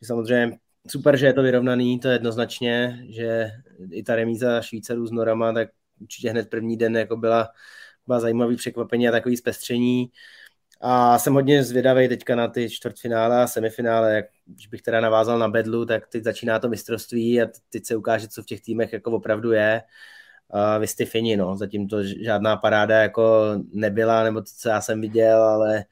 [0.00, 0.58] Že samozřejmě
[0.90, 3.50] super, že je to vyrovnaný, to je jednoznačně, že
[3.90, 5.68] i ta remíza Švýcarů s Norama, tak
[6.00, 7.48] určitě hned první den jako byla,
[8.06, 10.10] byla zajímavý překvapení a takový zpestření.
[10.80, 15.38] A jsem hodně zvědavý teďka na ty čtvrtfinále a semifinále, jak, když bych teda navázal
[15.38, 18.92] na bedlu, tak teď začíná to mistrovství a teď se ukáže, co v těch týmech
[18.92, 19.82] jako opravdu je.
[20.54, 21.56] Uh, vy jste fini, no.
[21.56, 25.84] Zatím to žádná paráda jako nebyla, nebo to, co já jsem viděl, ale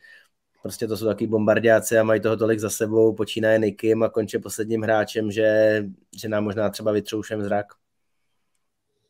[0.62, 4.38] prostě to jsou taky bombardiáci a mají toho tolik za sebou, počínaje Nikim a končí
[4.38, 5.82] posledním hráčem, že,
[6.16, 7.66] že nám možná třeba vytroušem zrak.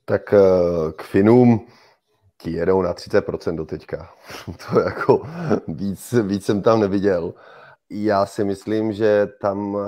[0.05, 1.67] Tak eh, k Finům
[2.39, 4.11] ti jedou na 30% do teďka.
[4.71, 5.23] to jako
[5.69, 7.35] víc, víc jsem tam neviděl.
[7.91, 9.79] Já si myslím, že tam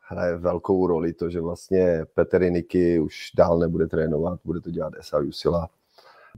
[0.00, 4.94] hraje velkou roli to, že vlastně Petr Niky už dál nebude trénovat, bude to dělat
[4.98, 5.68] Esa Jusila.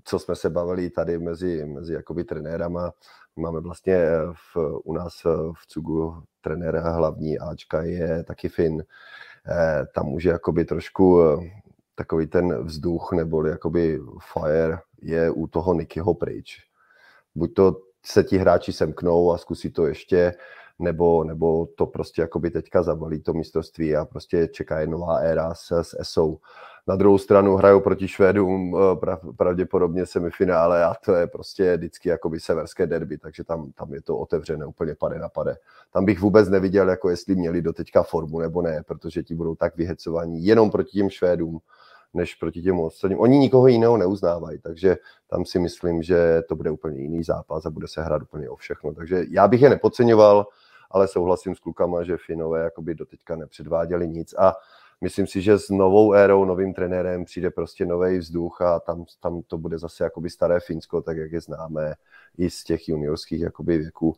[0.05, 2.93] Co jsme se bavili tady mezi, mezi jakoby trenérama,
[3.37, 8.85] máme vlastně v, u nás v Cugu trenéra hlavní Ačka je taky Fin.
[9.49, 11.21] Eh, tam už je jakoby trošku
[11.95, 14.01] takový ten vzduch nebo jakoby
[14.33, 16.62] fire je u toho Nikyho pryč.
[17.34, 20.34] Buď to se ti hráči semknou a zkusí to ještě,
[20.78, 25.55] nebo, nebo to prostě jakoby teďka zabalí to mistrovství a prostě čeká je nová éra
[25.55, 26.36] s, s ESO.
[26.86, 32.40] Na druhou stranu hrajou proti Švédům prav, pravděpodobně semifinále a to je prostě vždycky jakoby
[32.40, 35.57] severské derby, takže tam, tam je to otevřené úplně pade na pade.
[35.92, 39.55] Tam bych vůbec neviděl, jako jestli měli do teďka formu nebo ne, protože ti budou
[39.55, 41.59] tak vyhecovaní jenom proti těm Švédům,
[42.15, 43.21] než proti těm ostatním.
[43.21, 44.97] Oni nikoho jiného neuznávají, takže
[45.31, 48.57] tam si myslím, že to bude úplně jiný zápas a bude se hrát úplně o
[48.57, 48.95] všechno.
[48.95, 50.47] Takže já bych je nepodceňoval,
[50.91, 54.55] ale souhlasím s klukama, že Finové jakoby doteďka nepředváděli nic a
[55.01, 59.43] myslím si, že s novou érou, novým trenérem přijde prostě nový vzduch a tam, tam
[59.47, 61.95] to bude zase jakoby staré Finsko, tak jak je známe
[62.39, 64.15] i z těch juniorských jakoby věků.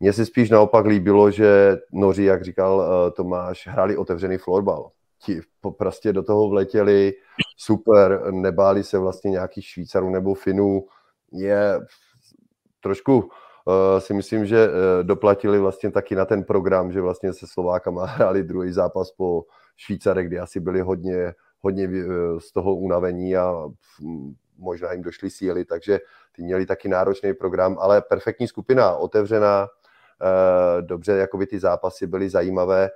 [0.00, 4.90] Mně se spíš naopak líbilo, že Noři, jak říkal uh, Tomáš, hráli otevřený florbal
[5.24, 5.40] ti
[5.78, 7.12] prostě do toho vletěli,
[7.56, 10.86] super, nebáli se vlastně nějakých Švýcarů nebo Finů,
[11.32, 11.80] je
[12.80, 14.72] trošku uh, si myslím, že uh,
[15.02, 19.44] doplatili vlastně taky na ten program, že vlastně se Slovákama hráli druhý zápas po
[19.76, 23.54] Švýcarech, kdy asi byli hodně, hodně uh, z toho unavení a
[24.58, 26.00] možná jim došly síly, takže
[26.32, 29.68] ty měli taky náročný program, ale perfektní skupina, otevřená,
[30.80, 32.90] dobře, jako by ty zápasy byly zajímavé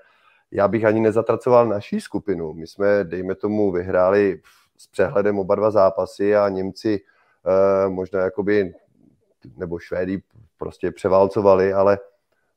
[0.51, 2.55] já bych ani nezatracoval naší skupinu.
[2.55, 4.41] My jsme, dejme tomu, vyhráli
[4.79, 7.01] s přehledem oba dva zápasy a Němci
[7.47, 8.75] eh, možná jakoby,
[9.57, 10.23] nebo Švédy
[10.59, 11.99] prostě převálcovali, ale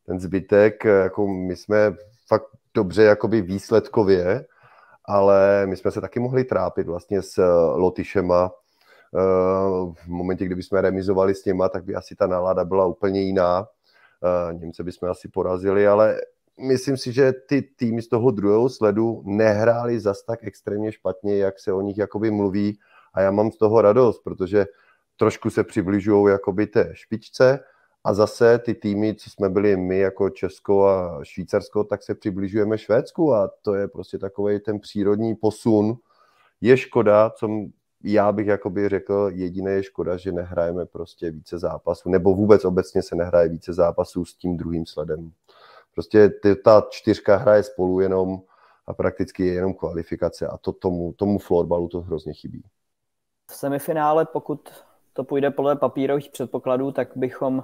[0.05, 1.95] ten zbytek, jako my jsme
[2.27, 4.45] fakt dobře jakoby výsledkově,
[5.05, 7.41] ale my jsme se taky mohli trápit vlastně s
[7.75, 8.51] Lotyšema.
[9.15, 13.21] Eh, v momentě, kdyby jsme remizovali s něma, tak by asi ta nálada byla úplně
[13.21, 13.67] jiná.
[14.23, 16.21] Eh, Němce bychom asi porazili, ale
[16.59, 21.59] myslím si, že ty týmy z toho druhého sledu nehrály zas tak extrémně špatně, jak
[21.59, 22.79] se o nich jakoby mluví
[23.13, 24.65] a já mám z toho radost, protože
[25.17, 27.59] trošku se přibližují jakoby té špičce
[28.03, 32.77] a zase ty týmy, co jsme byli my jako Česko a Švýcarsko, tak se přibližujeme
[32.77, 35.97] Švédsku a to je prostě takový ten přírodní posun.
[36.61, 37.49] Je škoda, co
[38.03, 43.01] já bych jakoby řekl, jediné je škoda, že nehrajeme prostě více zápasů, nebo vůbec obecně
[43.01, 45.31] se nehraje více zápasů s tím druhým sledem.
[45.93, 48.37] Prostě ty, ta čtyřka hraje spolu jenom
[48.87, 52.63] a prakticky je jenom kvalifikace a to tomu, tomu florbalu to hrozně chybí.
[53.51, 54.69] V semifinále, pokud
[55.13, 57.63] to půjde podle papírových předpokladů, tak bychom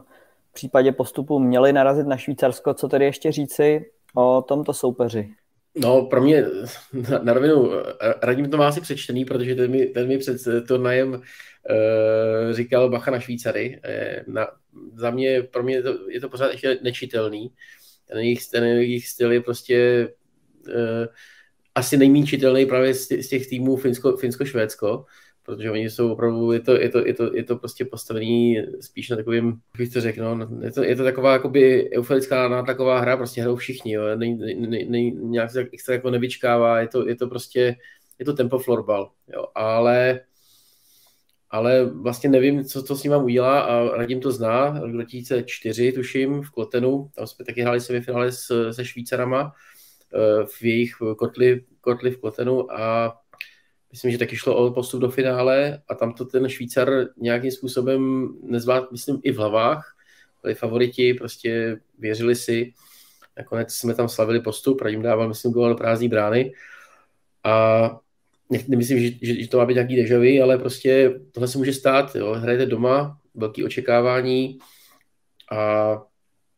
[0.50, 2.74] v případě postupu měli narazit na Švýcarsko.
[2.74, 5.30] Co tedy ještě říci o tomto soupeři?
[5.76, 6.46] No, pro mě
[7.10, 7.70] na, na rovinu,
[8.24, 11.22] radím to má asi přečtený, protože ten mi, ten mi před turnajem uh,
[12.52, 13.82] říkal bacha na Švýcary.
[14.28, 14.48] Uh, na,
[14.94, 17.54] za mě, pro mě je to, je to pořád ještě nečitelný
[18.08, 20.10] ten jejich, ten jejich styl je prostě
[20.68, 21.06] uh,
[21.76, 25.06] asi nejméně čitelný právě z, z těch týmů Finsko, Finsko-Švédsko,
[25.44, 29.10] protože oni jsou opravdu, je to, je to, je to, je to prostě postavený spíš
[29.10, 33.00] na takovým, jak bych to řekl, no, je, to, je to taková jakoby euforická nátlaková
[33.00, 37.08] hra, prostě hrajou všichni, jo, nej, nej, nej, nějak se extra jako nevyčkává, je to,
[37.08, 37.76] je to prostě,
[38.20, 40.20] je to tempo florbal, jo, ale
[41.50, 45.92] ale vlastně nevím, co to s ním mám udělá a Radim to zná, rok 2004
[45.92, 49.52] tuším v Klotenu, tam jsme taky hráli semifinále s, se Švýcarama
[50.14, 53.14] eh, v jejich kotli, kotli v Klotenu a
[53.92, 58.30] myslím, že taky šlo o postup do finále a tam to ten Švýcar nějakým způsobem
[58.44, 59.96] nezvlád, myslím, i v hlavách,
[60.42, 62.74] byli favoriti, prostě věřili si,
[63.38, 66.54] nakonec jsme tam slavili postup, Radim dával, myslím, gol do prázdní brány.
[67.44, 68.00] A
[68.68, 72.16] nemyslím, že, že, že to má být nějaký dežavý, ale prostě tohle se může stát.
[72.16, 72.34] Jo.
[72.34, 74.60] Hrajete doma, velké očekávání
[75.52, 76.02] a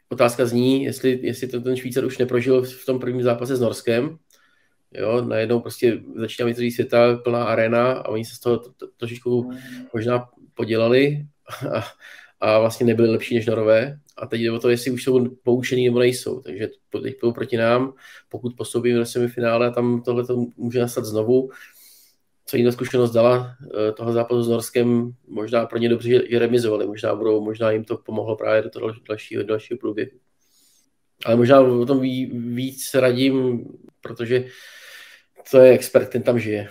[0.09, 4.17] otázka zní, jestli, jestli to ten Švýcar už neprožil v tom prvním zápase s Norskem.
[4.93, 8.61] Jo, najednou prostě začíná mistrovství světa, plná arena a oni se z toho
[8.97, 9.51] trošičku
[9.93, 11.25] možná podělali
[11.75, 11.83] a,
[12.39, 13.99] a vlastně nebyli lepší než Norové.
[14.17, 16.39] A teď jde o to, jestli už jsou poučení nebo nejsou.
[16.39, 16.69] Takže
[17.03, 17.93] teď proti nám,
[18.29, 21.49] pokud postoupíme do semifinále, tam tohle to může nastat znovu.
[22.49, 26.39] Co jim ta zkušenost dala eh, toho zápasu s Norskem, možná pro ně dobře, že
[26.39, 30.11] remizovali, možná, budou, možná jim to pomohlo právě do toho dalšího, dalšího průběhu.
[31.25, 33.65] Ale možná o tom víc radím,
[34.01, 34.45] protože
[35.51, 36.69] to je expert, ten tam žije.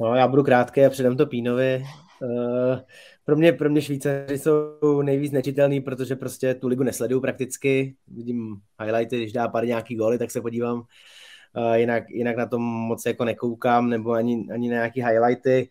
[0.00, 1.82] No, já budu krátký a předám to Pínovi.
[2.22, 2.78] Uh,
[3.24, 7.96] pro mě, pro mě Švýcaři jsou nejvíc nečitelný, protože prostě tu ligu nesleduju prakticky.
[8.08, 10.82] Vidím highlighty, když dá pár nějaký góly, tak se podívám.
[11.74, 15.68] Jinak, jinak na tom moc jako nekoukám, nebo ani, ani na nějaký highlighty.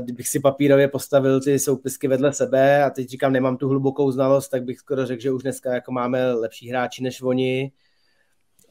[0.00, 4.48] Kdybych si papírově postavil ty soupisky vedle sebe a teď říkám, nemám tu hlubokou znalost,
[4.48, 7.72] tak bych skoro řekl, že už dneska jako máme lepší hráči než oni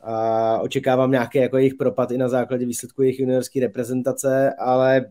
[0.01, 5.05] a očekávám nějaký jako jejich propad i na základě výsledku jejich juniorské reprezentace, ale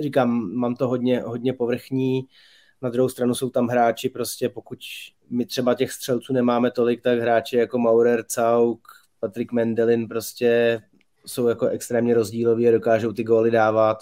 [0.00, 2.26] říkám, mám to hodně, hodně povrchní.
[2.82, 4.78] Na druhou stranu jsou tam hráči, prostě pokud
[5.30, 8.88] my třeba těch střelců nemáme tolik, tak hráči jako Maurer, Cauk,
[9.20, 10.80] Patrick Mendelin prostě
[11.26, 13.98] jsou jako extrémně rozdíloví a dokážou ty góly dávat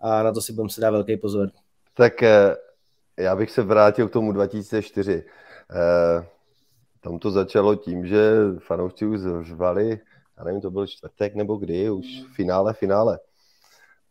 [0.00, 1.48] a na to si budeme se dát velký pozor.
[1.94, 2.56] Tak eh,
[3.16, 5.24] já bych se vrátil k tomu 2004.
[5.70, 6.26] Eh,
[7.00, 10.00] tam to začalo tím, že fanoušci už řvali,
[10.38, 13.18] já nevím, to byl čtvrtek nebo kdy, už finále, finále.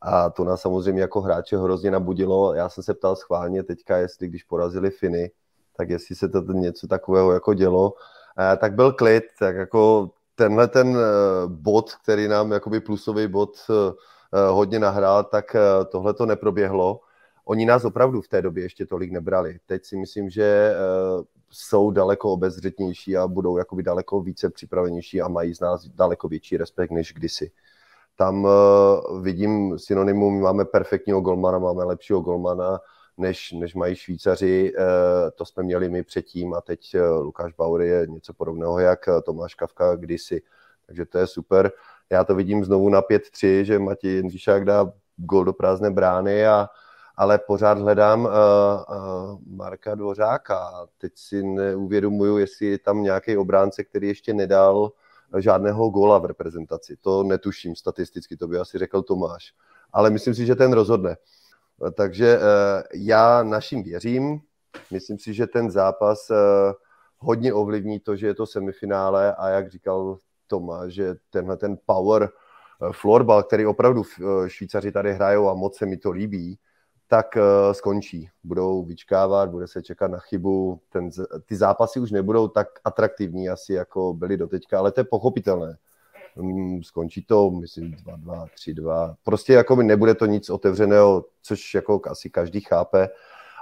[0.02, 2.54] A to nás samozřejmě jako hráče hrozně nabudilo.
[2.54, 5.32] Já jsem se ptal schválně teďka, jestli když porazili Finy,
[5.78, 7.94] tak jestli se to něco takového jako dělo,
[8.54, 10.12] eh, tak byl klid, tak jako
[10.42, 11.02] tenhle ten eh,
[11.48, 15.56] bod, který nám jakoby plusový bod eh, hodně nahrál, tak
[15.89, 17.00] tohle to neproběhlo.
[17.46, 19.60] Oni nás opravdu v té době ještě tolik nebrali.
[19.66, 20.76] Teď si myslím, že
[21.50, 26.58] jsou daleko obezřetnější a budou jakoby daleko více připravenější a mají z nás daleko větší
[26.58, 27.52] respekt než kdysi.
[28.16, 28.48] Tam
[29.22, 32.80] vidím synonymum, máme perfektního golmana, máme lepšího golmana,
[33.18, 34.74] než, než mají Švýcaři.
[34.78, 34.86] Uh,
[35.36, 39.55] to jsme měli my předtím a teď uh, Lukáš Bauer je něco podobného, jak Tomáš
[39.55, 40.41] Kavka kdysi.
[40.88, 41.72] Takže to je super.
[42.09, 46.70] Já to vidím znovu na 5-3, že Matěj Jindřišák dá gol do prázdné brány a,
[47.16, 50.88] ale pořád hledám uh, uh, Marka Dvořáka.
[50.97, 54.91] Teď si neuvědomuju, jestli je tam nějaký obránce, který ještě nedal
[55.38, 56.97] žádného góla v reprezentaci.
[57.01, 59.53] To netuším statisticky, to by asi řekl Tomáš.
[59.93, 61.18] Ale myslím si, že ten rozhodne.
[61.94, 62.44] Takže uh,
[62.94, 64.40] já našim věřím.
[64.92, 66.38] Myslím si, že ten zápas uh,
[67.18, 70.18] hodně ovlivní to, že je to semifinále a jak říkal
[70.48, 72.30] Tomáš, že tenhle ten power
[72.92, 74.04] florbal, který opravdu
[74.48, 76.60] Švýcaři tady hrajou a moc se mi to líbí,
[77.08, 77.38] tak
[77.72, 78.30] skončí.
[78.44, 80.82] Budou vyčkávat, bude se čekat na chybu.
[80.90, 81.10] Ten,
[81.46, 85.78] ty zápasy už nebudou tak atraktivní asi, jako byly doteďka, ale to je pochopitelné.
[86.36, 89.16] Um, skončí to, myslím, 2-2, 3-2.
[89.24, 93.10] Prostě jako by nebude to nic otevřeného, což jako asi každý chápe.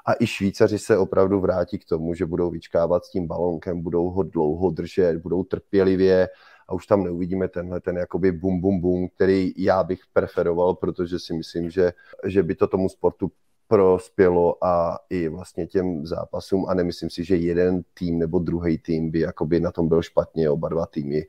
[0.05, 4.09] A i Švýcaři se opravdu vrátí k tomu, že budou vyčkávat s tím balonkem, budou
[4.09, 6.27] ho dlouho držet, budou trpělivě
[6.67, 11.19] a už tam neuvidíme tenhle ten jakoby bum bum bum, který já bych preferoval, protože
[11.19, 11.93] si myslím, že,
[12.25, 13.31] že by to tomu sportu
[13.67, 19.11] prospělo a i vlastně těm zápasům a nemyslím si, že jeden tým nebo druhý tým
[19.11, 21.25] by jakoby na tom byl špatně, oba dva týmy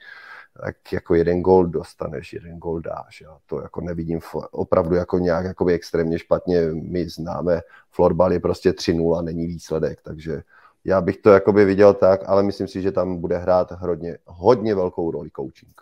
[0.61, 3.21] tak jako jeden gol dostaneš, jeden gol dáš.
[3.21, 6.67] Já to jako nevidím opravdu jako nějak jakoby extrémně špatně.
[6.73, 10.43] My známe, florbal je prostě 3-0, není výsledek, takže
[10.85, 14.75] já bych to jakoby viděl tak, ale myslím si, že tam bude hrát hodně, hodně
[14.75, 15.81] velkou roli coaching.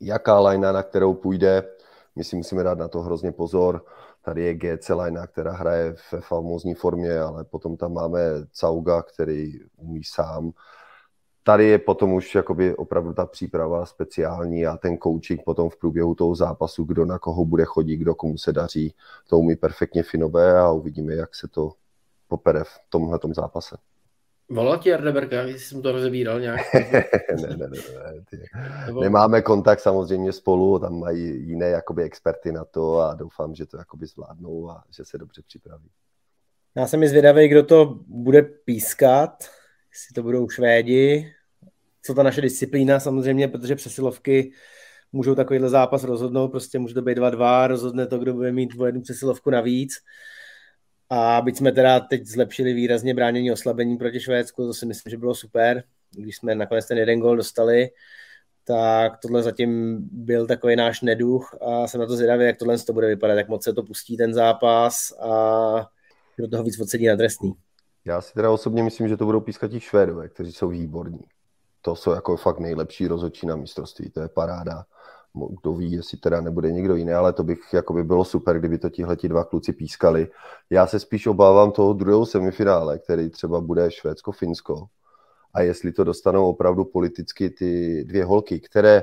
[0.00, 1.62] Jaká lajna, na kterou půjde,
[2.16, 3.84] my si musíme dát na to hrozně pozor.
[4.24, 8.20] Tady je GC lajna, která hraje ve famózní formě, ale potom tam máme
[8.52, 10.50] Cauga, který umí sám.
[11.48, 16.14] Tady je potom už jakoby opravdu ta příprava speciální a ten coaching potom v průběhu
[16.14, 18.94] toho zápasu, kdo na koho bude chodit, kdo komu se daří,
[19.28, 21.72] to umí perfektně Finové a uvidíme, jak se to
[22.26, 23.76] popere v tomhle zápase.
[24.48, 26.60] Volal ti Arneberka, jestli jsem to rozebíral nějak?
[26.74, 28.24] ne, ne, ne, ne.
[28.30, 28.44] Ty.
[28.86, 29.00] Nebo...
[29.00, 33.76] Nemáme kontakt samozřejmě spolu, tam mají jiné jakoby experty na to a doufám, že to
[33.76, 35.90] jakoby zvládnou a že se dobře připraví.
[36.76, 39.44] Já jsem mi zvědavý, kdo to bude pískat,
[39.92, 41.34] jestli to budou Švédi,
[42.08, 44.52] co ta naše disciplína samozřejmě, protože přesilovky
[45.12, 49.00] můžou takovýhle zápas rozhodnout, prostě může to být 2-2, rozhodne to, kdo bude mít jednu
[49.00, 49.94] přesilovku navíc.
[51.10, 55.16] A byť jsme teda teď zlepšili výrazně bránění oslabení proti Švédsku, to si myslím, že
[55.16, 55.84] bylo super,
[56.16, 57.88] když jsme nakonec ten jeden gol dostali,
[58.64, 62.92] tak tohle zatím byl takový náš neduch a jsem na to zvědavý, jak tohle to
[62.92, 65.86] bude vypadat, jak moc se to pustí ten zápas a
[66.38, 67.52] do toho víc odsedí na trestný.
[68.04, 71.20] Já si teda osobně myslím, že to budou pískat ti Švédové, kteří jsou výborní.
[71.88, 74.84] To jsou jako fakt nejlepší rozhodčí na mistrovství, to je paráda.
[75.62, 78.78] kdo ví, jestli teda nebude někdo jiný, ale to bych, jako by bylo super, kdyby
[78.78, 80.28] to tihle dva kluci pískali.
[80.70, 84.86] Já se spíš obávám toho druhého semifinále, který třeba bude Švédsko-Finsko.
[85.54, 89.02] A jestli to dostanou opravdu politicky ty dvě holky, které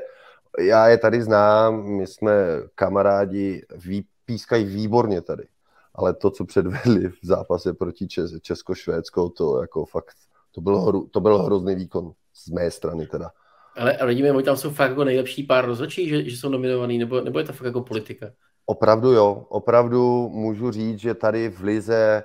[0.60, 2.34] já je tady znám, my jsme
[2.76, 5.48] kamarádi, ví, pískají výborně tady.
[5.96, 8.08] Ale to, co předvedli v zápase proti
[8.42, 10.16] Česko-Švédsko, to jako fakt,
[10.52, 13.32] to byl, hru, to byl hrozný výkon z mé strany teda.
[13.78, 17.22] Ale, ale vidíme, tam jsou fakt jako nejlepší pár rozhodčí, že, že jsou nominovaný, nebo,
[17.22, 18.32] nebo je to fakt jako politika?
[18.66, 22.24] Opravdu jo, opravdu můžu říct, že tady v Lize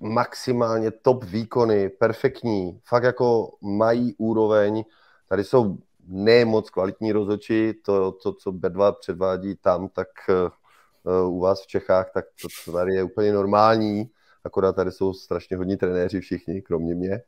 [0.00, 4.84] maximálně top výkony, perfektní, fakt jako mají úroveň,
[5.28, 10.08] tady jsou ne moc kvalitní rozhodčí, to, to, co Bedva předvádí tam, tak
[11.04, 14.10] uh, u vás v Čechách, tak to, to tady je úplně normální,
[14.44, 17.22] akorát tady jsou strašně hodní trenéři všichni, kromě mě.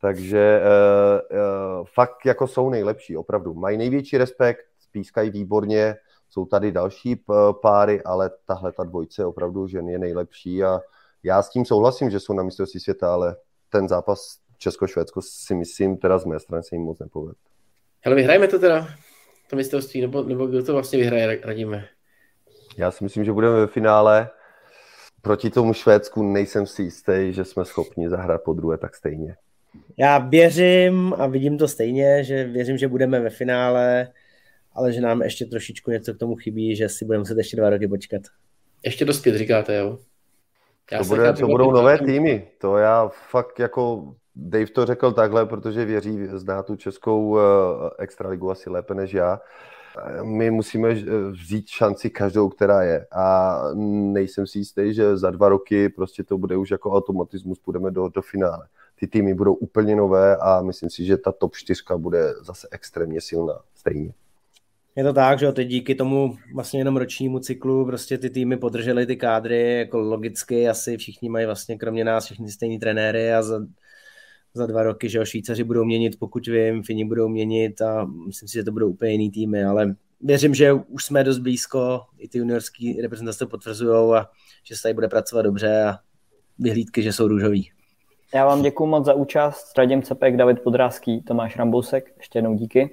[0.00, 3.54] Takže uh, uh, fakt jako jsou nejlepší, opravdu.
[3.54, 5.96] Mají největší respekt, spískají výborně,
[6.30, 7.24] jsou tady další
[7.62, 10.80] páry, ale tahle ta dvojce opravdu žen je nejlepší a
[11.22, 13.36] já s tím souhlasím, že jsou na mistrovství světa, ale
[13.68, 17.38] ten zápas Česko-Švédsko si myslím, teda z mé strany se jim moc nepovedl.
[18.04, 18.88] Ale vyhrajeme to teda,
[19.50, 21.84] to mistrovství, nebo, nebo kdo to vlastně vyhraje, radíme?
[22.76, 24.30] Já si myslím, že budeme ve finále.
[25.22, 29.36] Proti tomu Švédsku nejsem si jistý, že jsme schopni zahrát po druhé tak stejně.
[30.00, 34.08] Já věřím a vidím to stejně, že věřím, že budeme ve finále,
[34.72, 37.70] ale že nám ještě trošičku něco k tomu chybí, že si budeme muset ještě dva
[37.70, 38.22] roky počkat.
[38.84, 39.98] Ještě dospět, říkáte, jo?
[40.92, 42.48] Já to, bude, to budou nové týmy.
[42.58, 47.38] To já fakt jako Dave to řekl takhle, protože věří, zná tu českou uh,
[47.98, 49.40] extraligu asi lépe než já.
[50.22, 53.06] My musíme eh, vzít šanci každou, která je.
[53.12, 53.58] A
[54.12, 58.08] nejsem si jistý, že za dva roky prostě to bude už jako automatismus, půjdeme do,
[58.08, 58.66] do finále.
[59.00, 63.20] Ty týmy budou úplně nové a myslím si, že ta top 4 bude zase extrémně
[63.20, 64.12] silná stejně.
[64.96, 69.06] Je to tak, že teď díky tomu vlastně jenom ročnímu cyklu prostě ty týmy podržely
[69.06, 73.60] ty kádry, jako logicky asi všichni mají vlastně kromě nás všichni stejní trenéry a za,
[74.54, 78.48] za dva roky, že jo, Švýcaři budou měnit, pokud vím, Fini budou měnit a myslím
[78.48, 82.28] si, že to budou úplně jiný týmy, ale věřím, že už jsme dost blízko, i
[82.28, 84.26] ty juniorský reprezentace potvrzují a
[84.64, 85.98] že se tady bude pracovat dobře a
[86.58, 87.70] vyhlídky, že jsou růžový.
[88.34, 89.78] Já vám děkuji moc za účast.
[89.78, 92.12] Radim Cepek, David Podrázký, Tomáš Rambousek.
[92.16, 92.90] Ještě jednou díky.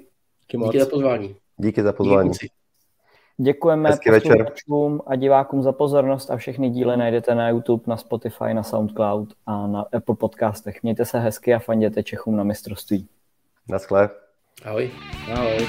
[0.52, 1.36] Díky, díky za pozvání.
[1.58, 2.30] Díky za pozvání.
[2.30, 2.50] Díky.
[3.38, 8.64] Děkujeme posluchačům a divákům za pozornost a všechny díly najdete na YouTube, na Spotify, na
[8.64, 10.84] SoundCloud a na Apple podcastech.
[10.84, 13.08] Mějte se hezky a fanděte Čechům na mistrovství.
[13.70, 14.10] Naschle.
[14.66, 14.92] Ahoj.
[15.34, 15.68] Ahoj.